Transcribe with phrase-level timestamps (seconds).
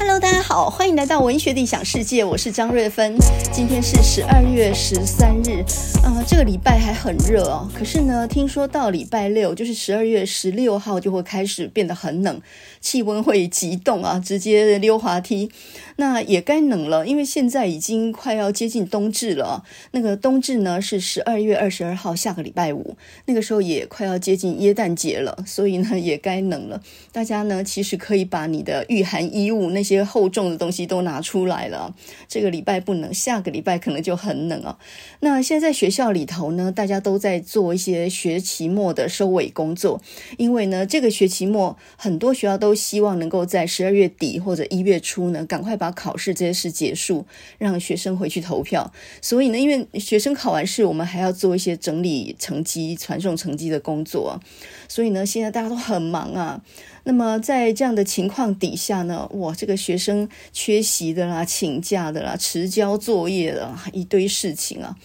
[0.00, 3.18] Hello，大家好，欢迎来到文学的异想世界，我是张瑞芬。
[3.52, 5.62] 今天是十二月十三日，
[6.02, 7.70] 呃，这个礼拜还很热哦。
[7.74, 12.40] 可是呢，听说到礼拜六，就是十二月十六号，就会开始变得很冷，
[12.80, 15.50] 气温会急冻啊，直接溜滑梯。
[15.96, 19.62] 那也该冷了，因为现在已经快要接近冬至了。
[19.90, 22.96] 那个冬至呢是十二月二十二号，下个礼拜五，
[23.26, 26.80] 那个时候也快要接近耶诞节了，所以呢也该冷了。
[27.12, 31.94] 大家呢其实可以把你的御寒衣物那些些厚重的东西都拿出来了。
[32.28, 34.78] 这个礼拜不冷，下个礼拜可能就很冷啊。
[35.20, 40.00] 那现在学校里头呢，大家都在做一些学期末的收尾工作，
[40.38, 47.26] 因为呢这个学期末很多学校都希望能够在十二月底或者一月初呢赶快把考试这些事结束，
[47.58, 48.92] 让学生回去投票。
[49.20, 54.40] 所以呢，因为学生考完试，我们还要做一些整理成绩、传送成绩的工作。
[54.88, 56.60] 所以呢，现在大家都很忙啊。
[57.04, 64.96] 那么在这样的情况底下呢，哇，这个学生缺席的啦、请假的啦、迟交作业的，一堆事情啊，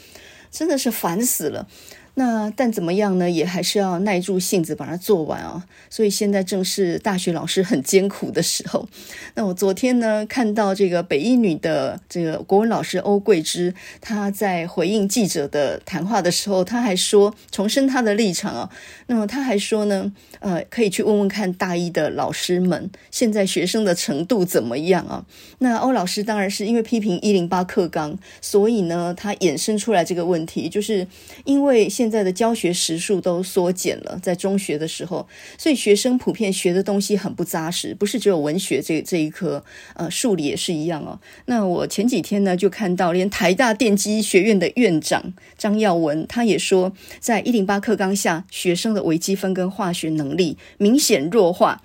[0.52, 1.68] 真的是烦死了。
[2.16, 3.30] 那但怎么样呢？
[3.30, 5.66] 也还是要耐住性子把它做完啊。
[5.90, 8.88] 所以现在正是大学老师很艰苦的时候。
[9.36, 18.70] 那我昨天呢，看到这个北一女的这个国文老师欧桂芝，她在回应记者的谈话的时候，她还说重申她的立场啊。
[19.08, 25.26] 那么她还说呢，呃，可以去问问看大一的老师们，现在学生的程度怎么样啊？
[25.60, 31.06] 那欧老师当然是因为批评一零八课纲，所以呢，他衍生出来这个问题，就是
[31.44, 41.20] 因为现现在的教学时数都缩减了，在中学的时候，所以学生普遍学的东西很不扎实，不是只有文学这这一科，呃，数理也是一样哦。
[41.48, 51.82] 那我前几天呢，就看到连台大电机学院的院长张耀文，他也说，在一零八课纲下，学生的微积分跟化学能力明显弱化。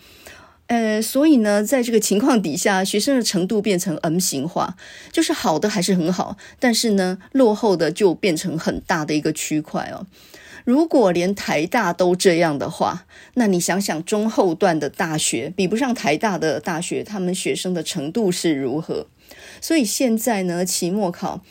[0.71, 4.77] 呃，所以呢，在这个情况底下，学生的程度变成 M 型化，
[5.11, 10.07] 就是好的还是很好，但是呢，落后的就变成很大的一个区块哦。
[10.65, 13.05] 如果连台大都这样的话，
[13.35, 19.09] 那你想想中后段的大学比不上台大的大学，他们学生的程度是如何？
[19.61, 21.43] 所以现在呢，期末考。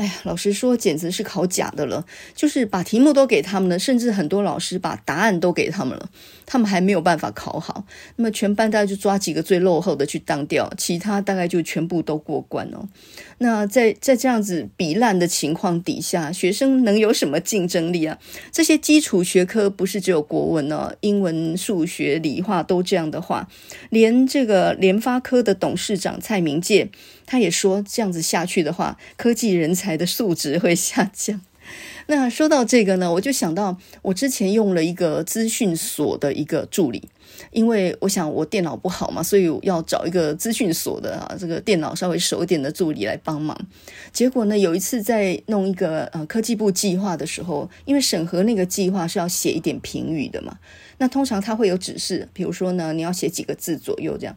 [0.00, 2.06] 哎呀，老实说，简直是考假的了。
[2.34, 6.08] 就是把题目都给他们了，甚至很多老师把答案都给他们了，
[6.46, 7.84] 他们还没有办法考好。
[8.16, 12.88] 那么全班大概就抓几个最落后的去当掉，其他大概就全部都过关哦。
[13.36, 18.18] 那在在这样子比烂的情况底下，学生能有什么竞争力啊？
[18.50, 23.46] 这些基础学科不是只有国文哦，英文、数学、理化都这样的话，
[23.90, 26.88] 连这个联发科的董事长蔡明介。
[27.30, 31.40] 他也说，这样子下去的话，科技人才的素质会下降。
[32.08, 37.08] 那说到这个呢，我就想到我之前用了一个资讯所的一个助理，
[37.52, 43.56] 因为我想我电脑不好嘛，所以要找一个资讯所的啊，这个电脑稍微熟一点的助理来帮忙。
[44.12, 50.58] 结果呢，有一次在弄一个呃科技部计划的时候，因为审核那个计划是要写一点评语的嘛，
[50.98, 54.34] 那通常他会有指示，比如说呢，你要写几个字左右这样。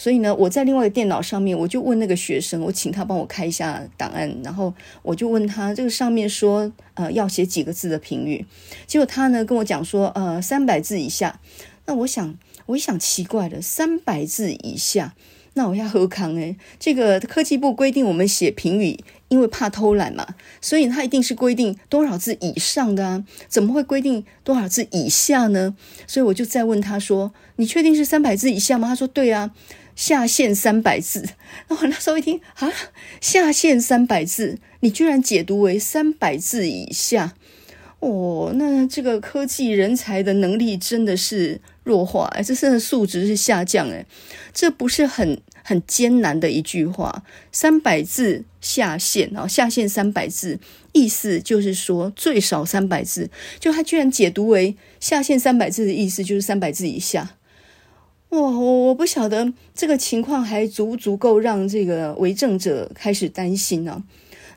[0.00, 4.72] 所以呢，我在另外一个电脑上面，我就问那个学生，我请他帮我开一下档案，然后
[5.02, 8.46] 我就问他，这个上面说，呃，要写几个字的评语，
[8.86, 11.40] 结果他呢跟我讲说，呃，三百字以下。
[11.86, 15.14] 那我想，我一想奇怪了，三百字以下，
[15.54, 20.24] 那我要何康诶，这个科技部规定我们写评语，因为怕偷懒嘛，
[20.60, 25.74] 所以他一定是规定多少字以上的啊，怎么会规定多少字以下呢？
[26.06, 28.86] 所以我就再问他说，你确定是三百字以下吗？
[28.86, 29.50] 他说对啊。
[29.98, 31.28] 下限三百字，
[31.66, 32.72] 那我那时候一听啊，
[33.20, 37.34] 下限三百字，你居然解读为三百字以下，
[37.98, 44.06] 哦，那这个科技人才的能力真的是弱化，哎，这真的素质是下降，哎，
[44.54, 50.60] 这不是很很艰难的一句话，三百字下限啊，下限三百字，
[50.92, 57.34] 意思就是说最少三百字，就他居然解读为下限三百字的意思就是三百字以下。
[58.30, 64.04] 哇，我我不晓得这个情况还足不足够让这个为政者开始担心呢、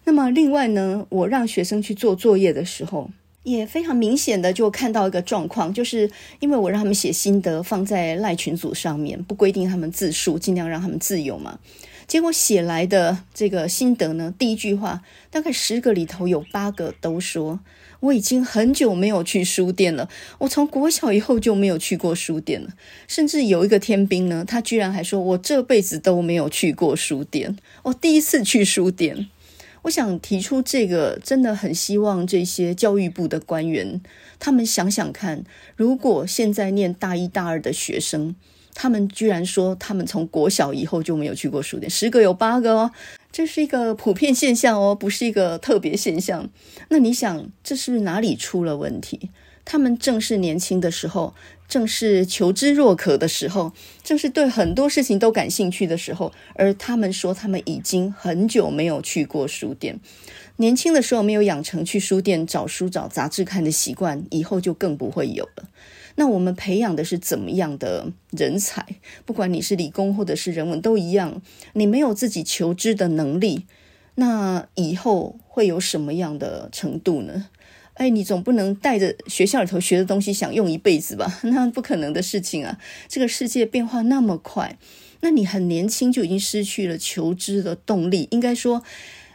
[0.04, 3.10] 那么另外呢，我让学生去做作业的时候，
[3.44, 6.12] 也非常明显的就看到一个状况，就是
[6.42, 11.58] 因为我让他们写心得放在赖群组上面，不规定他们字数，尽量让他们自由嘛。
[12.08, 17.62] 结果写来的这个心得呢，第一句话大概十个里头有八个都说。
[18.02, 20.10] 我已经很久没有去书店了，
[20.40, 22.70] 我从国小以后就没有去过书店了。
[23.08, 29.28] 甚至有一个天兵呢，他居然还说我这辈子都没有去过书店，我第一次去书店。
[29.84, 34.00] 我想提出这个，真的很希望这些教育部的官员，
[34.38, 35.44] 他们想想看，
[35.76, 38.36] 如果现在念大一大二的学生，
[38.76, 42.92] 他们居然说他们从国小以后就没有去过书店，十个有八个哦，
[43.32, 46.50] 这是一个普遍现象哦，不是一个特别现象。
[46.90, 49.30] 那你想，这是哪里出了问题？
[49.64, 51.34] 他们正是年轻的时候，
[51.68, 53.72] 正是求知若渴的时候，
[54.04, 60.00] 正是对很多事情都感兴趣的时候，而他们说他们已经很久没有去过书店。
[60.58, 65.70] 年轻的时候没有养成去书店找书、找杂志看的习惯，以后就更不会有了。
[66.16, 68.86] 那我们培养的是怎么样的人才？
[69.26, 71.42] 不管你是理工或者是人文都一样，
[71.74, 73.66] 你没有自己求知的能力，
[74.16, 77.48] 那以后会有什么样的程度呢？
[77.96, 81.40] 哎，你总不能带着学校里头学的东西想用一辈子吧？
[81.44, 82.80] 那不可能的事情啊！
[83.08, 84.78] 这个世界变化那么快，
[85.20, 88.28] 那你很年轻就已经失去了求知的动力。
[88.32, 88.82] 应该说，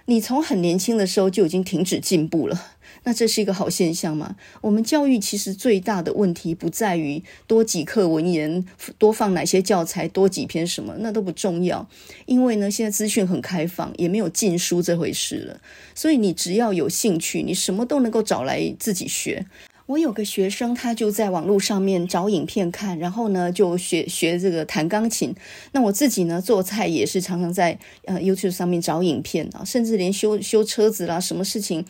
[0.07, 2.73] 你从很年轻的时候就已经停止进步了。
[3.07, 4.35] 那这是一个好现象吗？
[4.61, 8.67] 我们教育其实最大的问题不在于多几课文言，
[8.99, 11.89] 多放哪些教材，多几篇什么，那都不重要。
[12.25, 15.61] 因为呢，现在资讯很开放，也没有禁书这回事了。
[15.95, 19.47] 所以你只要有兴趣，你什么都能够找来自己学。
[19.87, 25.33] 我有个学生，他就在网络上面找影片看，然后呢就学学这个弹钢琴。
[25.71, 31.85] 那我自己呢做菜也是常常在呃 YouTube 上面找影片啊，甚至连修修车子啦，什么事情。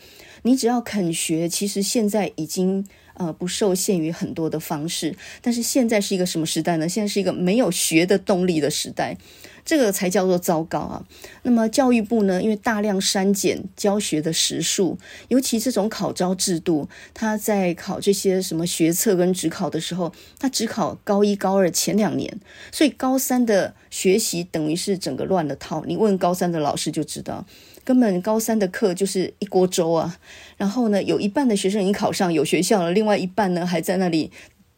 [0.47, 5.13] 你只要肯学，其实现在已经呃不受限于很多的方式。
[5.41, 6.87] 但是现在是一个什么时代呢？
[6.87, 9.17] 现在是一个没有学的动力的时代，
[9.65, 11.05] 这个才叫做糟糕啊！
[11.43, 14.97] 那么教育部呢，因为大量删减教学的时数，
[15.27, 22.39] 尤其这种考招制度，他在考这些什么学测跟指考的时候，他只考高一高二前两年，
[22.71, 25.83] 所以高三的学习等于是整个乱了套。
[25.85, 27.45] 你问高三的老师就知道。
[27.87, 30.17] 根本高三的课就是一锅粥啊，
[30.57, 34.29] 然后呢，有一半的学生已经考上有学校了，另外一半呢还在那里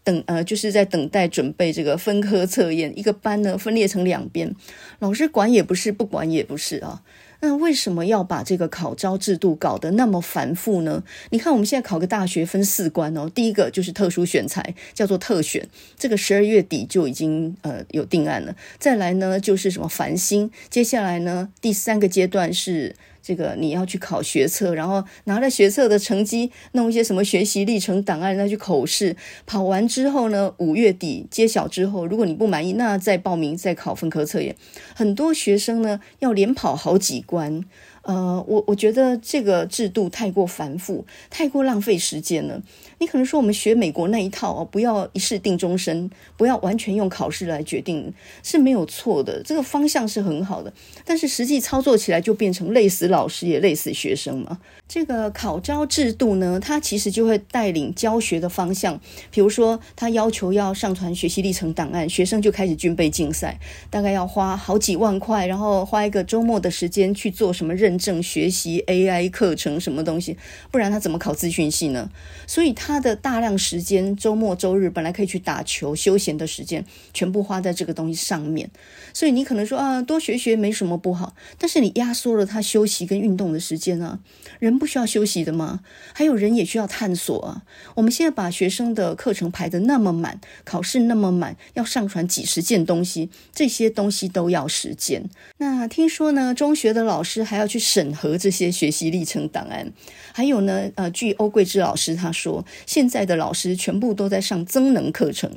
[0.03, 2.93] 等，呃，就是在等待准备这个分科测验。
[2.95, 4.55] 一个班呢分裂成两边，
[4.99, 7.01] 老师管也不是，不管也不是啊。
[7.41, 11.03] 那为什么要把这个考招制度搞得那么繁复呢？
[11.29, 18.55] 你看我们现在考个大学分四关哦，第一个就是特殊选材，叫做特选，这个十二月底就已经呃有定案了。
[18.77, 22.95] 再来呢就是什么繁星，接下来呢第三个阶段是。
[23.29, 29.15] 这个你要去考学测，然后拿着学测的成绩，弄一些什么学习历程档案，再去口试，
[29.45, 34.55] 跑完之后呢，五月底揭晓之后，如果你不满意，那再报名再考分科测验。
[34.95, 37.63] 很多学生呢要连跑好几关。
[38.01, 42.59] 呃，我我觉得这个制度太过繁复，太过浪费时间了。
[42.99, 48.13] 你可能说我们学美国那一套哦，不要一试定终身，不要完全用考试来决定，
[48.43, 49.41] 是没有错的。
[49.43, 50.71] 这个方向是很好的，
[51.03, 54.59] 但是实际操作起来就变成累死老师也累死学生嘛。
[54.89, 58.99] 这个考招制度呢，它其实就会带领教学的方向。
[59.29, 63.59] 比如说，他要求要上传学习历程档案，学生就开始军备竞赛，
[63.91, 70.35] 大概要花好几万块，然后花一个周末的时间去做什么认证学习 AI 课程什么东西，
[70.71, 72.09] 不然他怎么考资讯系呢？
[72.47, 76.83] 所以他的大量时间，周末周日本来可以去打球休闲的时间，
[77.13, 78.71] 全部花在这个东西上面。
[79.13, 84.17] 所以你可能说啊，多学学没什么不好，但是你压缩了他休息跟运动的时间啊。
[84.57, 85.81] 人不需要休息的吗？
[86.13, 87.63] 还有人也需要探索啊。
[87.95, 95.29] 我们现在把学生的课程排得那么满，考试那么满，要上传几十件东西，这些东西都要时间。
[95.57, 99.91] 那听说呢，中学的老师还要去审核这些学习历程档案。
[100.31, 105.51] 还有呢，呃，据欧桂芝老师他说，现在的老师全部都在上增能课程。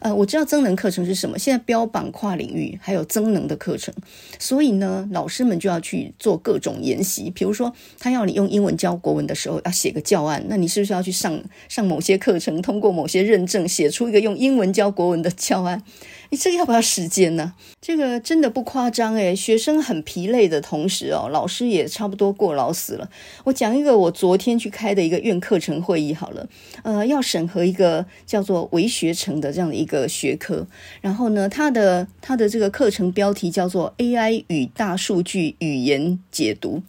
[0.00, 3.94] 呃，我知道增能课程是什么，现在标榜跨领域，还有增能的课程。
[4.38, 15.82] 所以呢，老师们就要去做各种研习，比如说他要你用英文文教国文的时候，要写个教案，那你是不是要去上上某些课程，通过某些认证，写出一个用英文教国文的教案？
[16.28, 17.54] 你这个要不要时间呢？
[17.80, 23.08] 这个真的不夸张诶，学生很疲累的同时哦，老师也差不多过劳死了。
[23.44, 26.48] 我讲一个我昨天去开的一个院课程会议好了，
[26.82, 30.66] 呃，要审核一个叫做微学程的这样的一个学科，
[31.00, 36.82] 然后呢，它的它的这个课程标题叫做 AI 与大数据语言解读。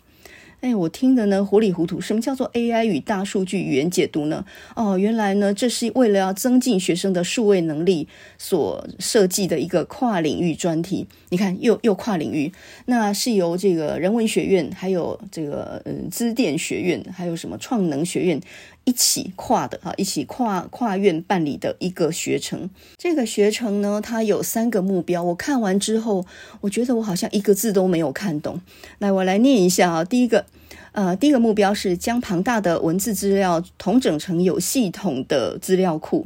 [0.62, 2.02] 哎，我听的呢糊里糊涂。
[2.02, 4.44] 什么叫做 AI 与大数据语言解读呢？
[4.76, 8.08] 哦，原来呢，这是为了要增进学生的数位能力
[8.40, 11.06] 所设计的一个跨领域专题。
[11.30, 12.52] 你看，又又跨领域，
[12.86, 18.42] 那是由这个人文学院、还有这个嗯资电学院、还有什么创能学院
[18.88, 22.70] 一起跨的哈，一起跨跨院办理的一个学程。
[22.98, 25.22] 这个学程呢，它有三个目标。
[25.22, 26.26] 我看完之后，
[26.62, 28.62] 我觉得我好像一个字都没有看懂。
[29.00, 30.46] 来，我来念一下啊，第一个。
[30.94, 36.26] 呃，第一个目标是将庞大的文字资料统整成有系统的资料库。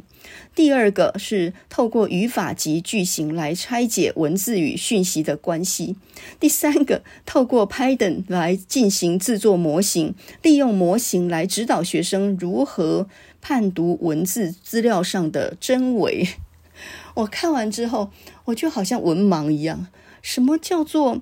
[0.54, 5.96] 第二个是透过语法及句型来拆解文字与讯息的关系；
[6.42, 13.08] 第三个，透过 Python 来进行制作模型，利用模型来指导学生如何
[13.42, 16.28] 判读文字资料上的真伪。
[17.16, 18.12] 我看完之后，
[18.46, 19.88] 我就好像文盲一样。
[20.22, 21.22] 什么叫做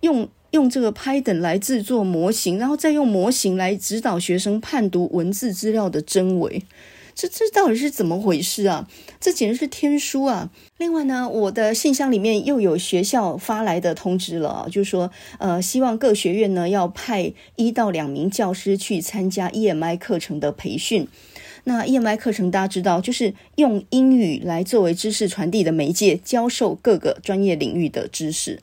[0.00, 6.62] 用用这个 Python 来制作模型，然后再用模型来指导学生判读文字资料的真伪？
[7.18, 8.88] 这这到底是怎么回事啊？
[9.18, 10.50] 这简直是天书啊！
[10.76, 15.10] 另外呢，我的信箱里面又有学校发来的通知了，就是说，
[15.40, 21.08] 呃，希望各学院呢要派一到两名教师去参加 EMI 课程的培训。
[21.64, 28.60] 那 EMI 课程大家知道，就是用英语来作为知识传递的媒介，教授各个专业领域的知识。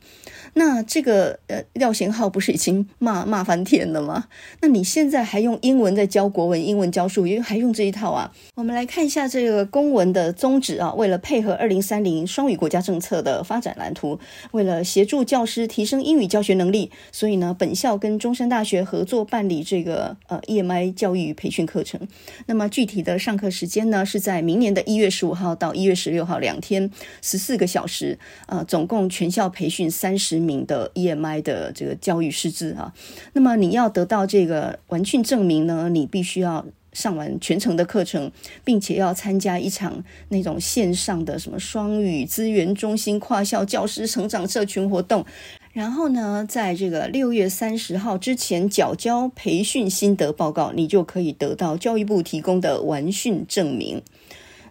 [0.57, 4.25] 那这个呃廖贤浩不是已经骂骂翻天了吗？
[4.62, 8.31] 那你现在还用英文在教国文，英文教数也，还用这一套啊？
[8.55, 14.17] 我们来看一下这个公文的宗旨啊，为了配合二零三零双语国家政策的发展蓝图，
[14.51, 22.00] 为了协助教师提升英语教学能力，所以呢，本校跟中山大学合作办理这个呃 EMI 教育培训课程。
[22.45, 26.89] 那么具体的上课时间呢，是在明年的一月十五号到一月十六号两天，
[27.21, 32.94] 十四个小时，呃，总共全校培训三十名的 EMI 的这个教育师资啊，
[33.34, 38.32] 那么你要得到这个完训证明呢，你必须要上完全程的课程，
[38.64, 45.25] 并且要参加一场那种线上的什么双语资源中心跨校教师成长社群活动，
[45.74, 54.02] 然后呢，在这个六月三十号之前缴交培训心得报告，你就可以得到教育部提供的完训证明。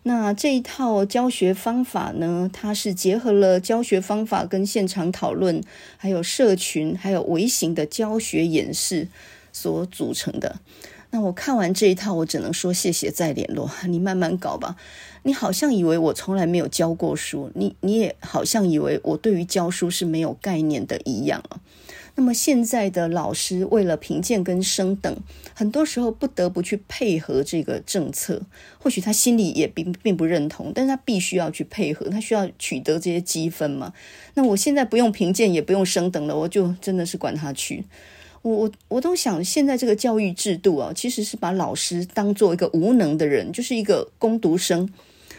[0.07, 5.63] 那这一套教学方法呢，它是结合了教学方法跟现场讨论，
[5.97, 9.09] 还有社群，还有微型的教学演示
[9.51, 10.61] 所组成的。
[11.11, 14.77] 那我看完这一套，我只能说谢谢再联络，你慢慢搞吧。
[15.23, 21.61] 你好像以为我从来没有教过书，你你也好像以为我对于教书是没有概念的一样啊。
[22.17, 25.17] 那么现在的老师为了评鉴跟升等，
[25.53, 28.43] 很多时候不得不去配合这个政策。
[28.79, 33.93] 或许他心里也并并不认同，但是他必须要去配合，他需要取得这些积分嘛。
[34.35, 37.85] 那我现在不用评鉴，也不用升等了，我就真的是管他去。
[38.43, 44.89] 我我我都想，现在这个教育制度啊，其实是把老师当做一个无能的人，就是一个工读生。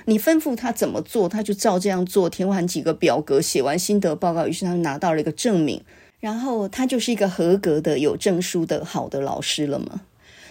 [0.08, 5.82] 你吩咐他怎么做，他就照这样做，填完几个表格，写完心得报告，于是他拿到了一个证明。
[6.26, 10.02] 然后他就是一个合格的、有证书的好的老师了吗？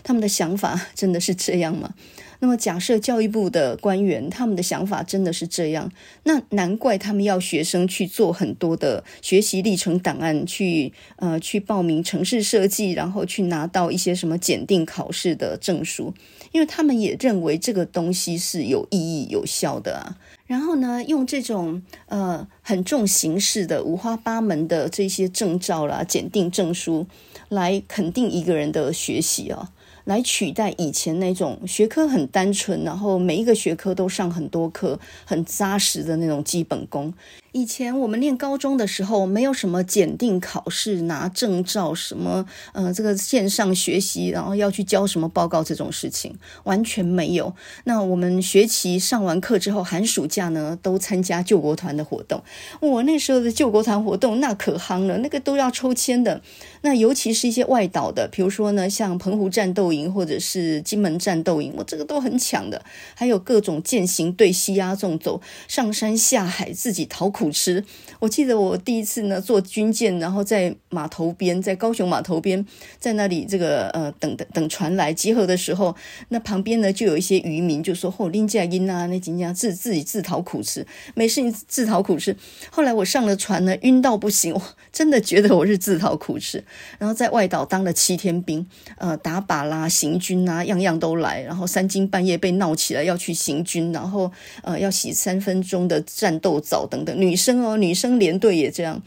[0.05, 1.95] 他们的想法 真的是这样吗？
[2.39, 5.91] 那么假设教育部的官员他们的想法真的是这样，
[6.23, 16.15] 那难怪他们要学生去做很多的学习历程档案，去呃去报名城市设计，然后去拿到一些什么检定考试的证书，
[16.53, 20.17] 因为他们也认为这个东西是有意义、有效的啊。
[20.47, 27.07] 然后呢，用这种呃很重形式的五花八门的这些证照啦、检定证书，
[27.49, 29.71] 来肯定一个人的学习啊。
[30.05, 37.15] 来取代以前那种学科很单纯，然后每一个学科都上很多课，很扎实的那种基本功。
[37.55, 47.55] 以前我们念高中的时候，没有什么检定考试、拿证照，什么呃这个线上学习，然后要去交什么报告这种事情，完全没有。
[47.85, 52.43] 那我们学期上完课之后，寒暑假呢都参加救国团的活动。
[52.81, 56.43] 我那时候的救国团活动那可夯了，那个都要抽签的。
[56.81, 62.85] 那尤其是一些外岛的，比如说呢像澎湖战斗营或者是金门战斗营，我这个都很抢的。
[63.15, 67.44] 还有各种健行队、西亚纵走、上山下海、自己逃苦。
[67.45, 67.85] 苦吃，
[68.21, 72.65] 我记得我第一次呢坐军舰，然后在码头边，在高雄码头边，
[72.99, 75.95] 在那里这个呃等等等船来集合的时候，
[76.31, 82.35] 那旁边呢就有一些渔民就说：“哦，林佳音啊，那金家自自己自讨苦吃，没事你自讨苦吃。”
[82.73, 86.65] 后来我上了船呢，晕到不行，我真的觉得我是自讨苦吃。
[86.99, 91.43] 然后在外岛当了七天兵，呃，打靶啦、行军啊，样样都来。
[91.43, 94.33] 然后三更半夜被闹起来要去行军，然后
[94.63, 97.34] 呃要洗三分钟的战斗澡等等女。
[97.35, 99.03] 女生哦，女生连队也这样，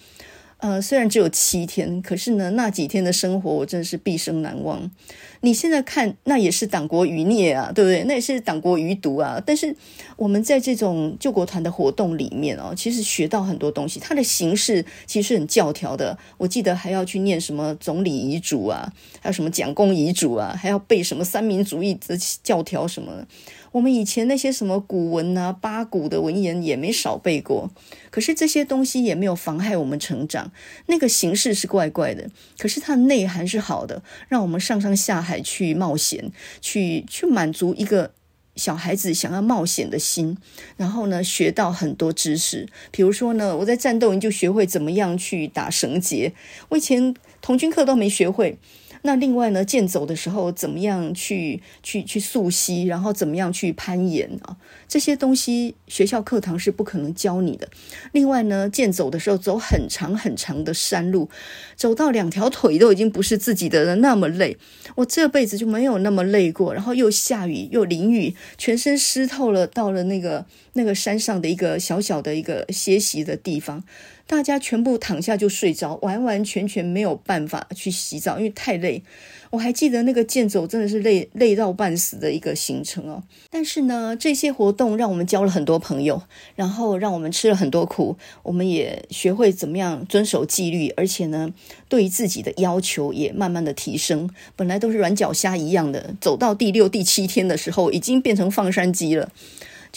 [0.57, 4.91] 呃，虽然只有七天，可是呢，那几天的生活我真的是毕生难忘。
[5.39, 8.03] 你现在看，那也是党国余孽啊，对不对？
[8.03, 9.41] 那也是党国余毒啊。
[9.45, 9.73] 但是
[10.17, 13.97] 我们在这种救国团的活动里面哦，其实学到很多东西。
[13.97, 18.91] 它的形式其实很教条的，我记得还要去念什么总理遗嘱啊，
[19.21, 23.25] 还有什么蒋公遗嘱啊，还要背什么三民主义的教条什么。
[23.73, 27.69] 我们以前那些什么古文啊、八股的文言也没少背过，
[28.09, 30.51] 可是这些东西也没有妨害我们成长。
[30.87, 36.31] 那个形式是怪怪的，可是它的内涵是好的，让我们上山下海去冒险，
[36.61, 38.13] 去去满足一个
[38.55, 40.37] 小孩子想要冒险的心，
[40.77, 42.67] 然后呢，学到很多知识。
[42.91, 46.33] 比如说呢，我在战斗营就学会怎么样去打绳结，
[46.69, 48.57] 我以前童军课都没学会。
[49.03, 54.57] 那另外呢，健走的时候怎么样去去去溯溪，然后怎么样去攀岩啊？
[54.87, 57.69] 这些东西学校课堂是不可能教你的。
[58.11, 61.29] 另外呢，健走的时候走很长很长的山路，
[61.75, 64.57] 走到两条腿都已经不是自己的了，那么累。
[64.95, 66.73] 我这辈子就没有那么累过。
[66.73, 69.67] 然后又下雨又淋雨，全身湿透了。
[69.67, 73.83] 到了那个那个山上的一个小小的一个歇息的地方。
[74.27, 79.01] 大家全部躺下就睡着，完完全全没有办法去洗澡，因为太累。
[79.49, 83.23] 我还记得那个健走真的是累累到半死的一个行程哦。
[83.49, 86.21] 但是呢，这些活动让我们交了很多朋友，
[86.57, 91.53] 然后让我们吃了很多苦，我们也学会怎么样遵守纪律，而且呢，
[91.87, 94.29] 对于自己的要求也慢慢的提升。
[94.57, 99.31] 本来都是软脚虾一样的，走到第六、第七天的时候，已经变成放山鸡了。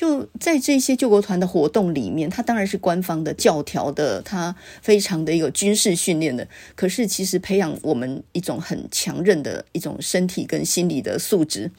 [0.00, 6.49] 就在这些救国团的活动里面，它当然是官方的教条的，它非常的一个军事训练的。
[6.75, 11.71] 可是其实培养我们一种很强韧的一种身体跟心理的素质，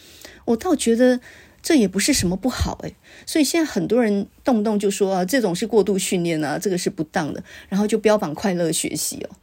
[0.45, 1.19] 我倒觉得
[1.63, 2.93] 这也不是什么不好诶。
[3.25, 9.35] 所以现在很多人动不动就说啊，这种是过度训练啊，这个是不当的，然后就标榜快乐学习哦。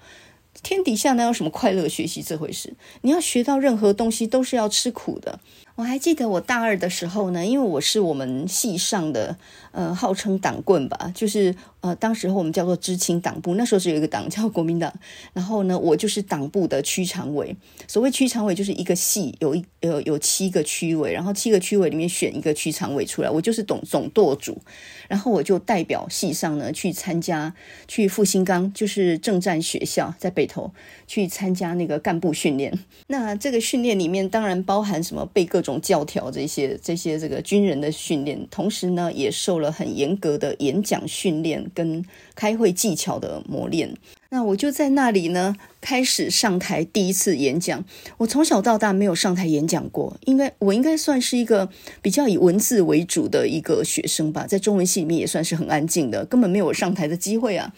[0.63, 2.75] 天底下哪有什么快乐学习这回事？
[3.03, 5.41] 你要学到任何东西都是要吃苦的。
[5.79, 9.37] 我还记得我大二的时候呢，因为我是我们系上的，
[9.71, 14.93] 呃，号称党棍吧，就是呃，当时候我们叫做知青党部，那时候是有一个党叫国民党，
[15.33, 17.55] 然后呢，我就是党部的区常委。
[17.87, 24.61] 所谓区常委，就是一个系有一有有七个区委，然后七个区委里面选一个区常委出来，我就是总总舵主，
[25.07, 27.55] 然后我就代表系上呢去参加
[27.87, 30.73] 去复兴岗，就是政战学校在北投
[31.07, 32.77] 去参加那个干部训练。
[33.07, 35.79] 那这个训练里面当然包含什么被各种种。
[35.79, 42.03] 种教条这些这些这个军人的训练，同时呢也受了很严格的演讲训练跟
[42.35, 43.95] 开会技巧的磨练。
[44.31, 47.85] 那我就在那里呢开始上台第一次演讲。
[48.17, 51.69] 我从小到大没有上台演讲过，应该我应该算是一个
[52.01, 57.75] 比较以文字为主的一个学生吧，在中文系里面也算是很安静的，根本没有上台的机会啊。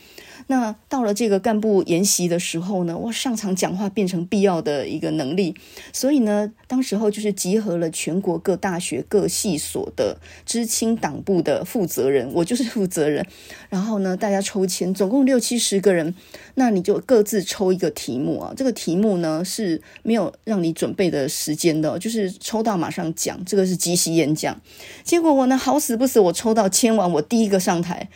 [0.50, 5.54] 那到了这个干部研习的时候呢，我上场讲话变成必要的一个能力，
[5.92, 13.24] 所以呢，当时候就是集合了全国各大学各系所的知青党部的负责人，我就是负责人。
[13.68, 16.12] 然后呢，大家抽签，总共六七十个人，
[16.56, 18.52] 那你就各自抽一个题目啊。
[18.56, 24.60] 这个题目呢是没有让你准备的时间的，就是抽到马上讲，这个是即席演讲。
[25.04, 28.08] 结果我呢好死不死，我抽到签完，我第一个上台。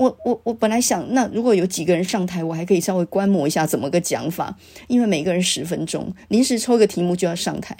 [0.00, 4.56] 我我我本来想，那如果有几个人上台，我还可以稍微观摩一下怎么个讲法，
[4.88, 7.76] 因为每个人十分钟，临时抽个题目就要上台。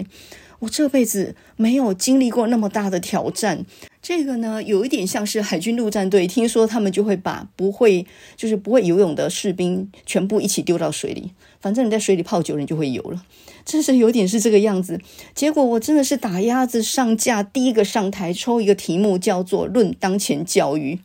[0.58, 3.64] 我这辈子没有经历过那么大的挑战，
[4.02, 8.06] 这个呢有一点像是海军陆战队，听说他们就会把不会
[8.36, 13.24] 就是不会游泳的士兵全部一起丢到水里，反正你在水里泡久了你就会游了，
[13.64, 15.00] 真是有点是这个样子。
[15.34, 20.96] 结果我真的是打鸭子上架，第一个上台抽一个题目叫做《论当前教育》。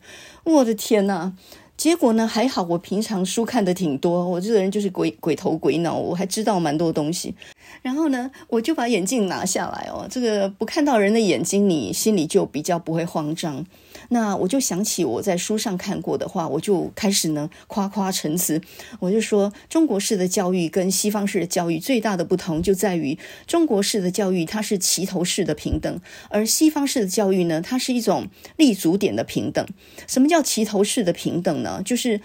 [0.45, 1.34] 我的天呐！
[1.75, 2.25] 结果呢？
[2.25, 7.34] 还好，我平常书看的挺多，我这个人就是鬼鬼头鬼脑，我还知道蛮多东西。
[7.81, 13.65] 然后呢，我就把眼镜拿下来哦，这个不看到人的眼睛，你心里就比较不会慌张。
[14.10, 18.62] 那我就想起我在书上看过的话，我就开始呢夸夸陈词。
[19.00, 29.65] 我就说，中国式的教育跟西方式的教育最大的不同就在于，中国式的教育它是齐头式的平等，而西方式的教育呢，它是一种立足点的平等。
[30.08, 31.82] 什么叫齐头式的平等呢？
[31.84, 32.22] 就是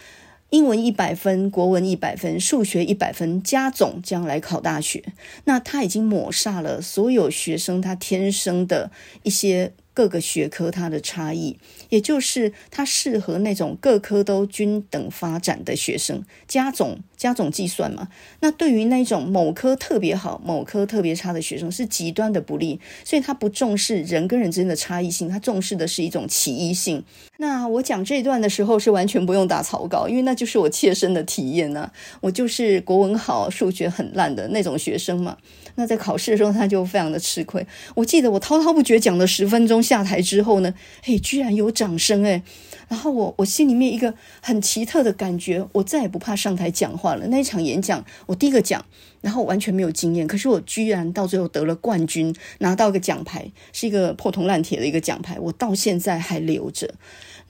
[0.51, 5.05] 英文一百分，国文一百分，数学一百分加总，将来考大学。
[5.45, 8.91] 那他已经抹杀了所有学生他天生的
[9.23, 9.73] 一些。
[9.93, 18.09] 各个学科它的差异，也就是它适合那种各科都均等发展的学生，加总加总计算嘛。
[18.41, 22.81] 那对于那种某科特别好、某科特别差的学生，是极端的不利。
[23.05, 27.05] 所以他不重视人跟人之间的差异性，他重视的是一种齐一性。
[27.41, 35.39] 那我讲这一段的时候是完全不用打草稿，因为那就是我切身的体验呢、我就是国文好、数学很烂的那种学生嘛。
[35.77, 37.67] 那在考试的时候，他就非常的吃亏。
[37.95, 42.43] 我记得我滔滔不绝讲了十分钟，下台之后呢，嘿，居然有掌声诶。
[42.89, 47.27] 然后我我心里面一个很奇特的感觉，我再也不怕上台讲话了。
[47.29, 48.85] 那一场演讲，我第一个讲，
[49.23, 56.93] 然后完全没有经验，可是我居然到最后得了冠军，拿到一个奖牌，是一个破铜烂铁的一个奖牌，我到现在还留着。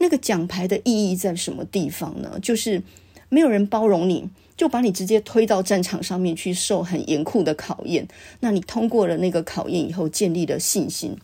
[0.00, 2.38] 那个奖牌的意义在什么地方呢？
[2.42, 2.82] 就是
[3.28, 4.28] 没有人包容你。
[4.56, 8.06] 就把你直接推到战场上面去受很严酷的考验。
[8.40, 11.16] 那你通过了那个考验以后，建立了信心。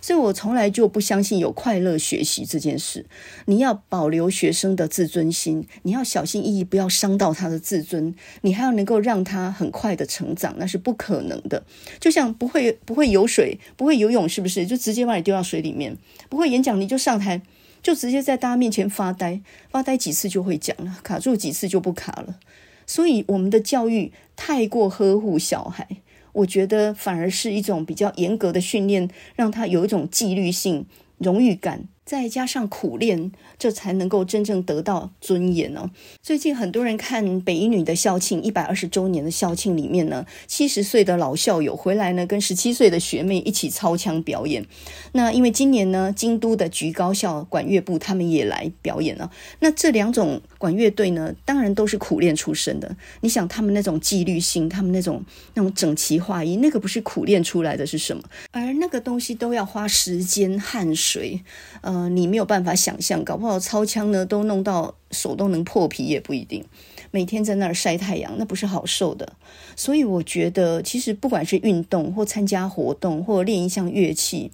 [0.00, 3.04] 所以我从来就不相信有快乐学习这件事。
[3.46, 8.14] 你要保留学生的自尊心，你要小心翼翼，不要伤到他的自尊。
[8.42, 11.64] 你还要能够让他很快的成长，那是不可能的。
[11.98, 15.96] 就像不会不会游水，不会游泳，是不是就直接把你丢到水里面？
[16.28, 17.42] 不会演讲，你就上台。
[17.84, 22.40] 就直接在大家面前发呆，发呆几次就会讲了，卡住几次就不卡了。
[22.86, 25.86] 所以我们的教育太过呵护小孩，
[26.32, 30.86] 我觉得反而是一种比较严格的训练，让他有一种纪律性、
[31.18, 31.86] 荣誉感。
[32.04, 35.90] 再加上苦练，这才能够真正得到尊严哦。
[36.20, 44.66] 最近很多人看北一女的校庆，一百二十周年的校庆里面呢，七十岁的老校友回来呢，跟十七岁的学妹一起操枪表演。
[45.12, 49.30] 那因为今年呢，京都的橘高校管乐部他们也来表演了。
[49.60, 52.96] 那这两种管乐队呢，当然都是苦练出身的。
[53.20, 55.22] 你想他们那种纪律性，他们那种
[55.52, 58.22] 那种整齐划一，那个不是苦练出来的是什么？
[58.52, 61.42] 而那个东西都要花时间、汗水，
[61.82, 62.08] 呃。
[62.14, 66.64] 你没有办法想象，搞不好操枪呢，都弄到手都能破皮也不一定。
[67.10, 69.32] 每天在那儿晒太阳，那不是好受的。
[69.74, 74.52] 所以我觉得，其实不管是运动或参加活动或练一项乐器，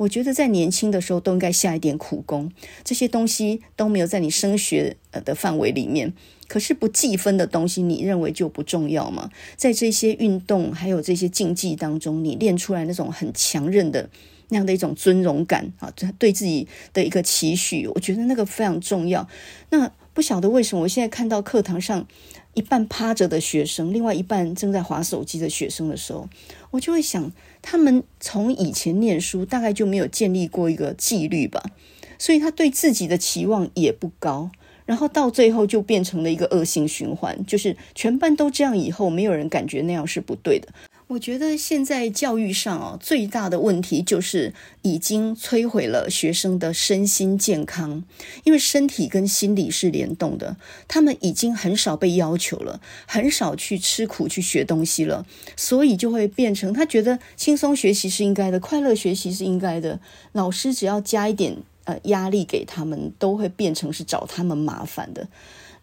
[0.00, 2.50] 我觉得在年轻的时候都应该下一点苦功。
[2.82, 6.14] 这些东西都没有在你升学呃的范围里面，
[6.48, 9.30] 可是不计分的东西，你认为就不重要吗？
[9.56, 14.08] 在这些运动还有这些竞技当中，你练出来那种很强韧的。
[14.52, 19.28] 那样的一种尊荣感啊，对自己的一个期许，我觉得那个非常重要。
[19.68, 22.04] 那不晓得为什么，我现在看到课堂上
[22.54, 26.28] 一半趴着的学生，另外一半正在滑手机的学生的时候，
[26.72, 27.30] 我就会想，
[27.62, 31.62] 他们从以前念书大概就没有建立过一个纪律吧，
[32.18, 34.50] 所以他对自己的期望也不高，
[34.86, 40.68] 然后到最后就变成了一个恶性循环，就是全班都这样，以后没有人感觉那样是不对的。
[41.10, 48.04] 我觉得现在教育上啊，最大的问题就是已经摧毁了学生的身心健康，
[48.44, 50.56] 因为身体跟心理是联动的。
[50.86, 59.98] 他们已经很少被要求了，很少去吃苦去学东西了，所以就会变成他觉得轻松学习是应该的，快乐学习是应该的。
[60.30, 65.26] 老师只要加一点呃压力给他们，都会变成是找他们麻烦的。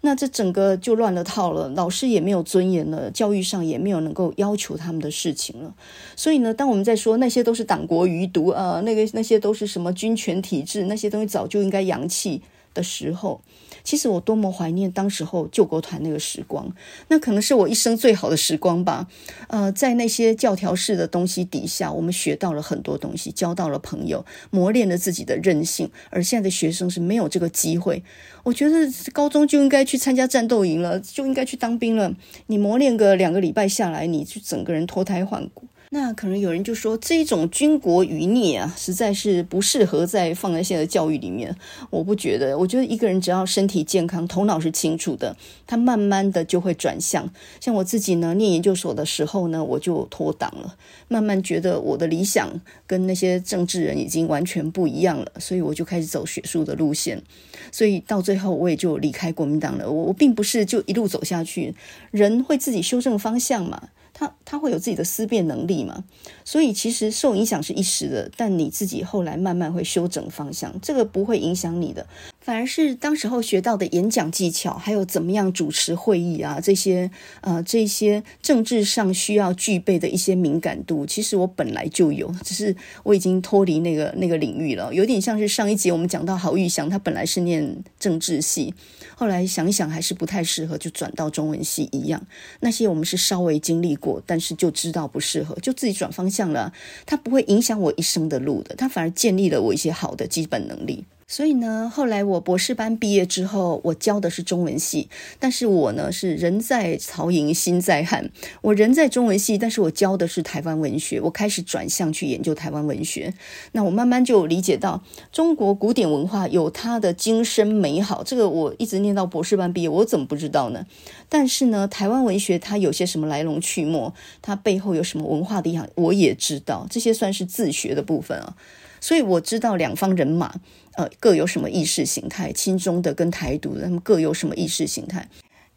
[0.01, 5.73] 那这整个就乱了套了，老师也没有尊严了，教育上也没有能够要求他们的事情了。
[6.15, 12.41] 所以呢，当我们在说那些都是党国余毒啊，那个那些都是什么军权体制，那些东西早就应该扬弃
[12.77, 13.41] 的时候。
[13.83, 16.69] 其实我多么怀念当时候救国团那个时光，
[17.07, 19.07] 那可能是我一生最好的时光吧。
[19.47, 25.89] 呃，在那些教条式的东西底下，我们学到了很多东西，交到了朋友，磨练了自己的韧性。
[26.09, 28.03] 而现在的学生是没有这个机会。
[28.43, 28.75] 我觉得
[29.13, 32.13] 高中就应该去参加战斗营了，就应该去当兵了。
[32.47, 35.63] 你磨练个两个礼拜下来，你就整个人脱胎换骨。
[35.89, 41.55] 那可能有人就说，这种军国余孽啊，实在是不适合在放在现在的教育里面。
[41.89, 47.31] 我不觉得，我觉得一个人只要身体健康，头脑是清楚的，他慢慢的就会转向。
[47.61, 50.75] 像我自己呢，念研究所的时候呢，我就脱党了，
[51.07, 57.23] 慢慢觉得我的理想跟那些政治人已经完全不一样了，所以我就开始走学术的路线。
[57.71, 59.89] 所以到最后，我也就离开国民党了。
[59.89, 61.73] 我我并不是就一路走下去，
[62.11, 63.89] 人会自己修正方向嘛。
[64.19, 66.03] 他他会有自己的思辨能力嘛？
[66.43, 72.07] 所以其实受影响是一时的，但你自己后来慢慢会修整方向，这个不会影响你的。
[72.47, 84.93] 反而是当时候学到的演讲技巧，还有怎么样主持会议啊，这些呃这些政治上需要具备的一些敏感度，其实我本来就有，只是我已经脱离那个那个领域了。
[84.93, 88.73] 有点像是上一节我们讲到郝玉祥，他本来是念政治系，
[89.13, 92.25] 后来想一想还是不太适合，就转到中文系一样。
[92.61, 96.71] 那些我们是稍微经历过，但是就知道不适合，就自己转方向了。
[97.05, 101.03] 它不会影响我一生的路的，它反而建立了我一些好的基本能力。
[101.29, 105.09] 所以呢，后来我博士班毕业之后，我教的是中文系，
[105.39, 113.33] 但是我呢是人在曹营心在汉，我人在中文系，但是我教的是台湾文学，我开始转向去研究台湾文学。
[113.73, 120.85] 那我慢慢就理解到，中国古典文化有它的精深美好，这个我一直念到博士班毕业，我怎么不知道呢？
[121.27, 128.55] 但是呢，台湾文学它有些什么来龙去脉，它背后有什么文化的影响，我也知道，这些算是自学的部分啊。
[128.99, 130.53] 所以我知道两方人马，
[130.93, 135.27] 呃，各有什么意识形态，亲中的跟台独的，他们各有什么意识形态。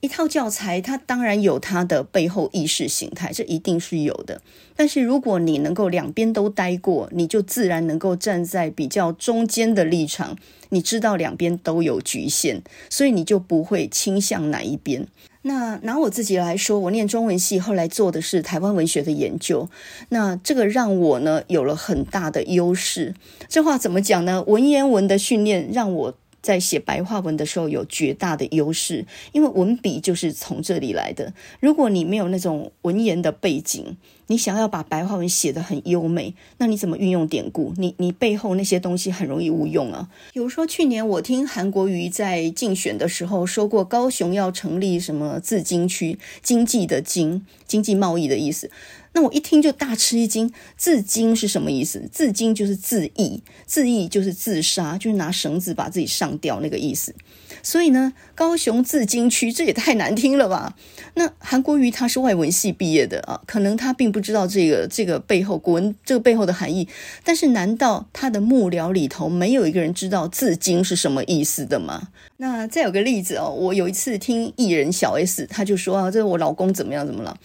[0.00, 4.40] 一套教材，它当然有它的背后意识形态，这一定是有的。
[4.74, 10.38] 但是如果你能够两边都待过，你就自然能够站在比较中间的立场，
[10.70, 15.06] 你知道两边都有局限，所以你就不会倾向哪一边。
[15.42, 19.68] 那拿我自己来说，我念中文系，后来做的是台湾文学的研究，
[20.08, 23.14] 那这个让我呢有了很大的优势。
[23.48, 24.42] 这话怎么讲呢？
[24.46, 26.14] 文言文的训练让我。
[26.42, 31.32] 在写白话文的时候有绝大的优势，因为文笔就是从这里来的。
[31.60, 33.96] 如果你没有那种文言的背景，
[34.28, 37.74] 你想要把白话文写得很优美，那你怎么运用典故？
[37.76, 40.08] 你你背后那些东西很容易误用啊。
[40.32, 48.70] 比如说去年我听韩国瑜在竞选的时候说过，高雄要成立什么自经区，经济的经，经济贸易的意思。
[49.12, 52.08] 那我一听就大吃一惊，自经是什么意思？
[52.12, 57.14] 自经就是自缢，自缢就是自杀，就是拿绳子把自己上吊那个意思。
[57.62, 60.76] 所以呢，高雄自经区这也太难听了吧？
[61.14, 66.88] 那韩国瑜他是外文系毕业的啊，可能他并不知道这个这个背后国文这个背后的含义。
[67.24, 72.08] 但是难道他的幕僚里头没有一个人知道自经是什么意思的吗？
[72.36, 77.36] 那再有个例子哦，我有一次听艺人小 S，他就说啊，这我老公怎么样怎么了？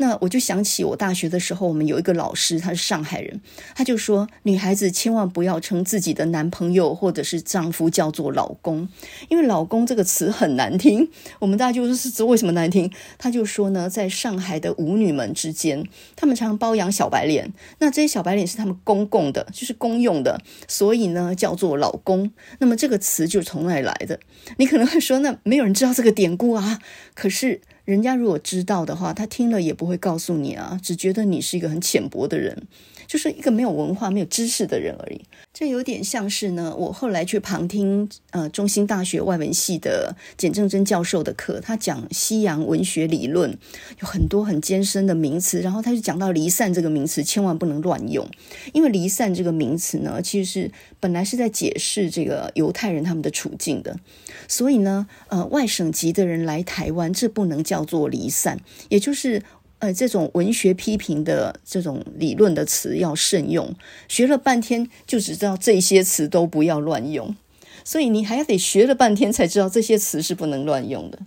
[0.00, 3.38] 那我就想起我大学的时候，我们有一个老师，他是上海人，
[3.74, 8.88] 他就说，女孩子千万不要称自己的男朋友或者是丈夫叫做老公，
[9.28, 11.10] 因为老公这个词很难听。
[11.38, 12.90] 我们大家就是这为什么难听？
[13.18, 15.86] 他就说呢，在上海的舞女们之间，
[16.16, 22.32] 他们常常包养小白脸，那这些小白脸是他们公共的，就是公用的，所以呢叫做老公。
[22.60, 24.18] 那么这个词就从那里来的。
[24.56, 26.78] 你可能会说，那没有人知道这个典故啊，
[27.14, 27.60] 可是。
[27.84, 32.66] 人家如果知道的话，他听了也不会告诉你啊，只觉得你是一个很浅薄的人，
[33.10, 35.20] 就是一个没有文化、没有知识的人而已。
[35.52, 43.58] 这有点像是呢，我后来去旁听呃中兴大学外文系的简正真教授的课，他讲西洋文学理论，
[44.00, 48.24] 有很多很艰深的名词，然后他就讲到离散这个名词，千万不能乱用，
[48.72, 50.70] 因为离散这个名词呢，其实是
[51.00, 53.98] 本来是在解释这个犹太人他们的处境的，
[54.46, 59.42] 所以呢，呃，外省籍的人来台湾，这不能叫做离散，也就是。
[59.80, 63.74] 呃，这种文学批评的这种理论的词要慎用，
[64.08, 67.34] 学了半天就只知道这些词都不要乱用，
[67.82, 71.18] 所以你还要得学了半天才知道这些词是不能乱用的。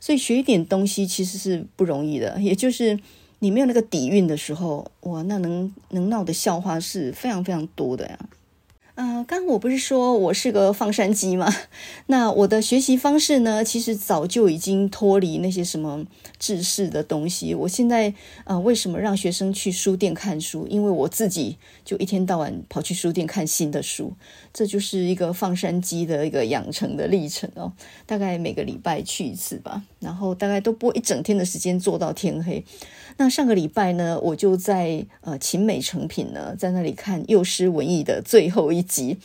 [0.00, 2.98] 所以学一点东西其实是不容易的，也就是
[3.40, 8.18] 你没有那个底蕴的时候，哇，那能能闹的笑话是非常非常多的呀。
[9.02, 11.50] 嗯，刚我不是说我是个放山鸡吗？
[12.08, 16.04] 那我的学习方式呢，其实早就已经脱离那些什么
[16.38, 17.54] 知识的东西。
[17.54, 18.12] 我现在
[18.44, 20.66] 啊，为什么让学生去书店看书？
[20.68, 24.12] 因为我自己就一天到晚跑去书店看新的书，
[24.52, 27.72] 这就是一个放山鸡的一个养成的历程哦。
[28.06, 32.64] 大概每个礼拜去一次吧，然后大概都播一整天的时间，做到天黑。
[33.16, 39.18] 那上个礼拜呢，我就在呃勤美成品呢，在那里看《幼师文艺》的最后一集。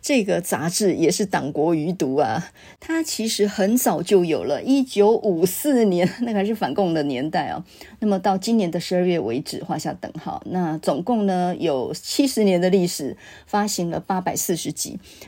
[0.00, 7.62] 这个杂志也是党国余毒啊，它其实很早就有了，一九五四年， 那个还是反共的年代哦。
[7.98, 10.42] 那么到今年的十二月为止，画下等号。
[10.46, 13.16] 那总共呢有七十年的历史，
[13.46, 14.71] 发行了八百四十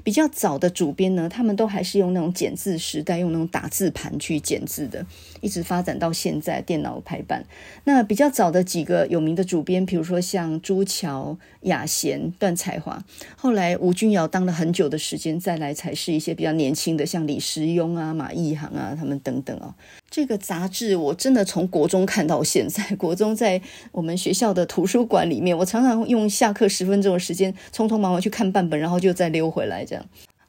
[0.02, 5.06] 比较早的主编呢，他们都还是用那种剪字时代，用那种打字盘去剪字的，
[5.44, 7.44] 一直发展到现在电脑排版。
[7.84, 13.04] 那比较早的几个有名的主编，比如说像朱桥、雅贤、段彩华，
[13.36, 19.74] 后来吴君尧当了很久的时间，再来才是一些比较年轻的，像李时雍啊、马义航啊，他们等等哦。
[20.10, 23.60] 这个杂志我真的从国中看到现在，国中在
[23.92, 30.04] 我们学校的图书馆里面，我常常用下课十分钟的时间，匆匆忙忙去看半本，然后就再溜回来这样。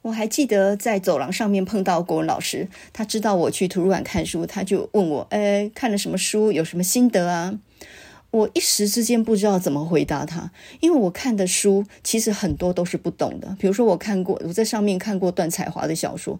[0.06, 6.52] 我还记得在走廊上面碰到国文老师，他知道我去图书馆看书，他就问我：“哎，看了什么书？
[6.52, 7.58] 有什么心得啊？”
[8.30, 13.56] 我一时之间不知道怎么回答他，因为我看的书其实很多都是不懂的。
[13.58, 16.38] 比如说，我看过，我在上面看过段彩华的小说，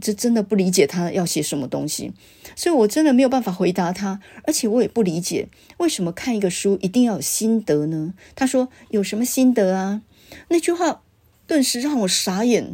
[0.00, 2.12] 这真的不理解他要写什么东西，
[2.54, 4.20] 所以我真的没有办法回答他。
[4.44, 8.14] 而且我也不理解为什么看一个书一定要有心得呢？
[8.36, 10.02] 他说有什么心得啊？
[10.48, 11.02] 那句话
[11.46, 12.70] 顿时让我傻眼。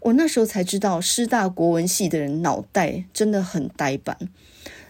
[0.00, 4.16] 我那时候才知道，师大国文系的人脑袋真的很呆板。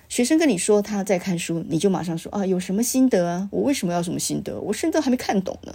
[0.08, 3.48] 学生跟你说他在看书，你就马上说啊，有什么心得啊？
[3.52, 4.60] 我为什么要什么心得？
[4.60, 5.72] 我甚至还没看懂呢。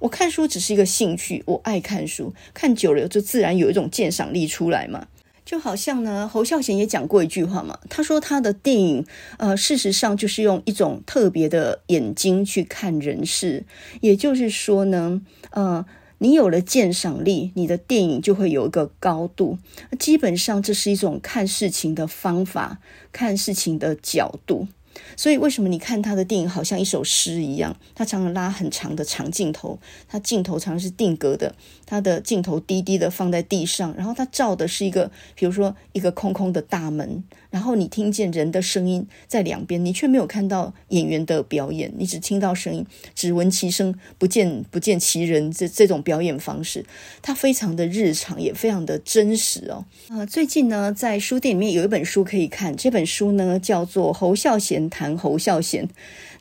[0.00, 5.06] 我看书只是一个兴趣，我爱看书，看久了就自然有一种鉴赏力出来嘛。
[5.46, 9.06] 就好像呢，侯孝贤也讲过一句话嘛，他说他的电影，
[9.38, 13.64] 呃，事实上就是用一种特别的眼睛去看人世，
[14.02, 15.86] 也就是说呢，呃。
[16.22, 19.56] 你有了鉴赏力，你的电影就会有一个高度。
[19.98, 22.78] 基本上，这是一种看事情的方法，
[23.10, 24.68] 看事情的角度。
[25.16, 27.74] 所以，为什么你看他的电影好像一首诗一样？
[27.94, 29.78] 他常常拉很长的长镜头，
[30.08, 31.54] 他镜头常常是定格的，
[31.86, 42.84] 他的镜头低低的放在地上，然后他照的是一个，比如说一个空空的大门，然后你听见人的声音在两边，你却没有看到演员的表演，你只听到声音，
[43.14, 45.50] 只闻其声，不见不见其人。
[45.52, 46.84] 这这种表演方式，
[47.22, 49.84] 它非常的日常，也非常的真实哦。
[50.08, 55.12] 啊，最近呢，在书店里面有一本书可以看，这本书呢叫做《侯孝贤谈》。
[55.20, 55.86] 侯孝贤，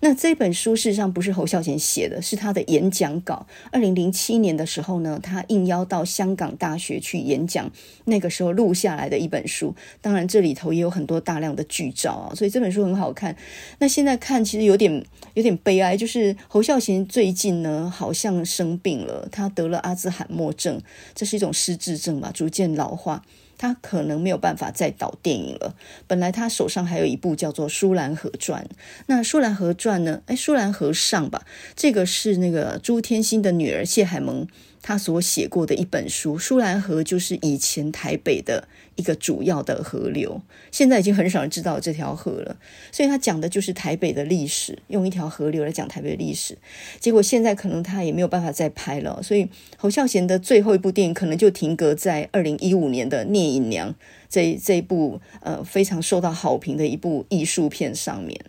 [0.01, 3.45] 那这本书事实上不是侯孝贤写的，是他的演讲稿。
[3.69, 7.69] 二零零七年的时候呢，他应邀到香港大学去演讲，
[8.05, 9.75] 那个时候录下来的一本书。
[9.99, 13.35] 当然，这里头也有很多大量的剧照啊，所以这本书很好看。
[13.79, 20.81] 那现在看其实有点有点悲哀，就是侯孝贤最近呢好像生病了，他得了阿兹海默症，
[21.13, 23.23] 这是一种失智症吧，逐渐老化。
[23.59, 25.75] 他可能没有办法再导电影了。
[26.07, 28.63] 本来他手上还有一部叫做《舒兰河传》，
[29.05, 30.23] 那《舒兰河传》呢？
[30.25, 31.45] 哎，《舒兰河上》吧，
[31.75, 34.47] 这个是那个朱天心的女儿谢海萌。
[34.81, 42.57] 他所写过的一本书，舒兰河就是以前台北的一个主要的河流，现在已经很少人知道这条河了。
[42.91, 46.57] 所以他讲的就是台北的历史，用一条河流来讲台北的历史。
[46.99, 53.91] 结果现在可能他也没有办法再拍了，所以侯孝贤的最后一部电影可能就停格在二零一五年的《聂隐娘》
[54.29, 58.39] 这这一部呃非常受到好评的一部艺术片上面。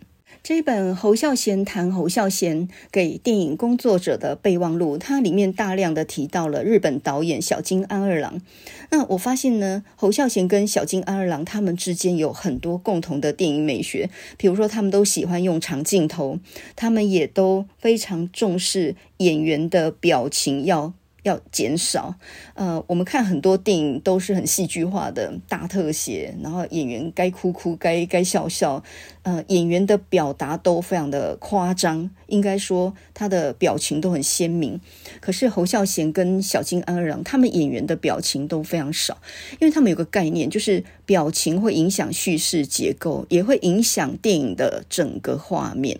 [0.43, 8.41] 这本侯孝贤谈侯孝贤给电影工作者的备忘录，它里面大量的提到了日本导演小津安二郎。
[8.89, 16.39] 那我发现呢，侯孝贤跟小津安二郎他们之间有很多共同的电影美学，比如说他们都喜欢用长镜头，
[16.75, 20.93] 他们也都非常重视演员的表情要。
[21.23, 22.15] 要减少，
[22.55, 28.83] 呃，我们看很多电影都是很戏剧化的大特写，然后演员该哭哭，该该笑笑，
[29.23, 34.81] 呃，演员的表达都非常的夸张，应该说他的表情都很鲜明。
[35.19, 39.21] 可是侯孝贤跟小金安二郎他们演员的表情都非常少，
[39.59, 45.99] 因为他们有个概念，就是表情会影响叙事结构，也会影响电影的整个画面。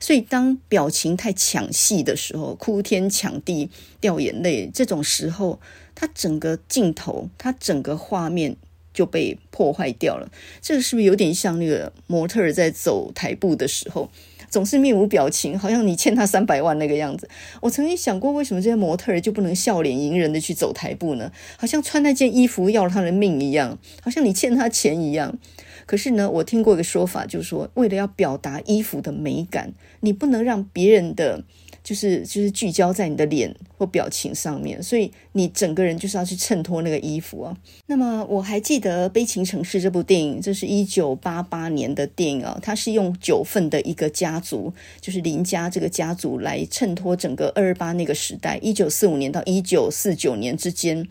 [0.00, 3.68] 所以，当表情太抢戏的时候，哭天抢地、
[4.00, 5.60] 掉眼泪，这种时候，
[5.94, 8.56] 他整个镜头、他整个画面
[8.94, 10.30] 就被破坏掉了。
[10.62, 14.08] 这个是不是有点像那个模特儿在走台步的时候，
[14.52, 17.26] 总是面无表情，好像你欠他三百万那个样子？
[17.62, 21.32] 我曾经想过，为什么这些模特儿就不能笑脸迎人地去走台步呢？
[21.56, 25.38] 好像穿那件衣服要了他的命一样，好像你欠他钱一样。
[25.86, 31.42] 可是呢，我听过一个说法，就是说，为了要表达衣服的美感，你不能让别人的
[31.82, 37.56] 就是就是聚焦在你的脸表情上面，所以你整个人就是要去衬托那个衣服啊。
[37.86, 51.08] 那么我还记得《悲情城市》这部电影，这是一九八八年的电影啊，它是用九份的一个家族，就是林家这个家族来衬托整个二二八那个时代，一九四五年到一九四九年之间。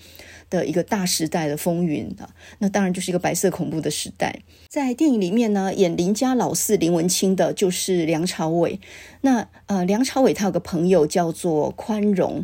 [0.51, 2.29] 的一个大时代的风云啊，
[2.59, 4.41] 那当然就是一个白色恐怖的时代。
[4.67, 8.77] 在电影里面呢，演林家老四林文清的就是梁朝伟。
[9.21, 12.43] 那呃，梁朝伟他有个朋友叫做宽容，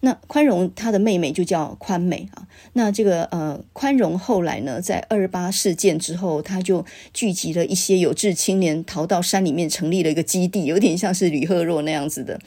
[0.00, 2.46] 那宽容他的妹妹就叫宽美啊。
[2.72, 12.40] 那这个呃，宽容后来呢，在二八事件之后，他就聚集了一些有志青年，逃到山里面成立了一个基地，有点像是吕赫若那样子的。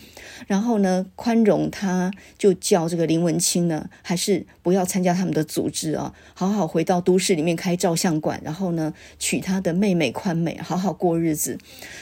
[0.48, 11.58] 然后呢，宽容他就叫这个林文清呢，还是不要参加他们的组织啊，好好回到都市里面开照相馆，然后呢，娶他的妹妹宽美，好好过日子。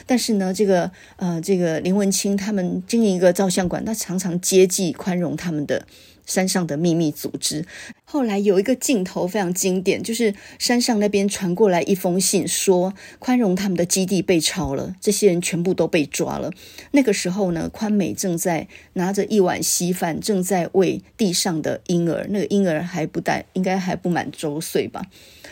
[0.06, 1.82] 但是呢，这个呃，这个。
[1.82, 5.88] 林文清他们经营一个照相馆，他常常接济宽容他们的
[6.26, 7.66] 山上的秘密组织。
[8.06, 16.52] 后来有一个镜头非常经典，就是山上那边传过来一封信，说宽容他们的基地被抄了，这些人全部都被抓了。
[16.92, 25.06] 那个时候呢，宽美正在拿着一碗稀饭，正在喂地上的婴儿，那个婴儿还不大，应该还不满周岁吧。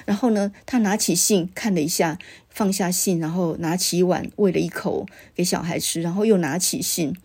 [0.06, 2.20] 然后呢，他拿起信看了一下。
[2.52, 7.16] 放下信，然后拿起一碗喂了一口给小孩吃，然后又拿起信。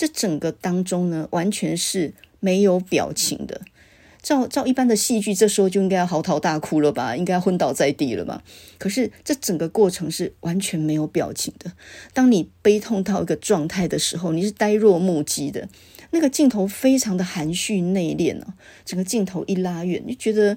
[0.00, 3.60] 这整个当中呢，完全是没有表情的。
[4.22, 8.42] 照照一般的戏剧，这时候就应该要嚎啕大哭了吧，应该要昏倒在地了吧。
[8.78, 11.72] 可是这整个过程是完全没有表情的。
[12.14, 15.68] 当你悲痛到一个状态的时候，你是呆若木鸡的。
[16.12, 18.54] 那个镜头非常的含蓄内敛哦，
[18.86, 20.56] 整个镜头一拉远，就觉得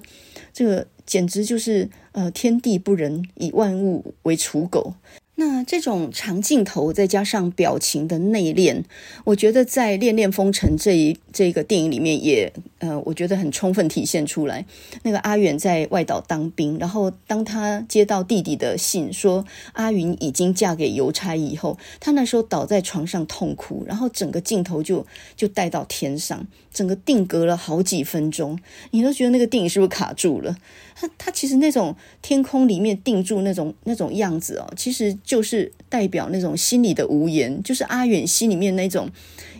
[0.54, 4.94] 这个简直就是呃天地不仁，以万物为刍狗。
[5.36, 8.84] 那这种长镜头再加上表情的内敛，
[9.24, 14.64] 我觉得在《恋恋风尘》这一这个电影里面也呃，我觉得很充分体现出来。
[15.02, 25.04] 那个阿远在外岛当兵，然后当他接到弟弟的信说阿云已经嫁给邮差以后，他那时候倒在床上痛哭，然后整个镜头就
[25.34, 28.56] 就带到天上，整个定格了好几分钟，
[28.92, 30.56] 你都觉得那个电影是不是卡住了？
[30.96, 39.10] 他他其实那种天空里面定住那种那种样子哦，其实就是代表那种心里的无言，就是阿远心里面那种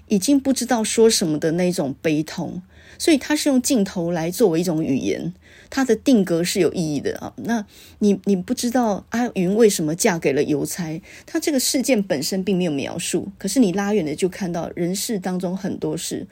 [0.08, 2.62] 已经不知道说什么的那种悲痛，
[2.98, 5.32] 所以他是用镜头来作为一种语言，
[5.70, 7.32] 它的定格是有意义的啊。
[7.36, 7.66] 那
[8.00, 16.26] 你你不知道阿云为什么嫁给了邮差，他这个事件本身并没有描述，可是你拉远了就看到人世当中很多事。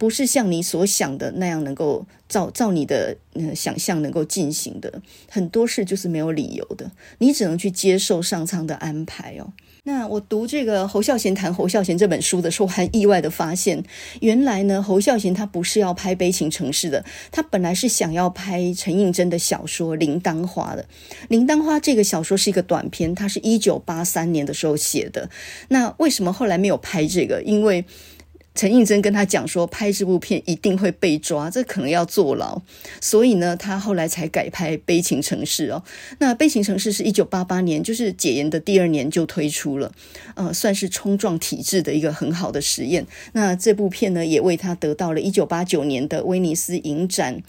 [0.00, 9.52] 不是像你所想的那样能够照照你的呃想象能够进行的，很多事就是没有理由的，你只能去接受上苍的安排哦。
[9.82, 13.84] 那我读这个侯孝贤谈侯孝贤这本书的时候，还意外的发现，
[14.22, 20.82] 原来呢侯孝贤他不是要拍《悲情城市》的，他本来是想要拍陈映真的小说《铃铛花》的。
[21.28, 25.28] 《铃铛花》这个小说是一个短篇，它是一九八三年的时候写的。
[25.68, 27.42] 那为什么后来没有拍这个？
[27.42, 27.84] 因为
[28.54, 32.60] 陈映真跟他讲说，拍这部片一定会被抓，这可能要坐牢，
[33.00, 35.82] 所以呢，他后来才改拍《悲情城市》哦。
[36.18, 39.92] 那《悲情城市》是一九八八年，就是解严的第二年就推出了，
[40.34, 43.06] 呃，算是冲撞体制的一个很好的实验。
[43.32, 47.42] 那这部片呢，也为他得到了一九八九年的威尼斯影展。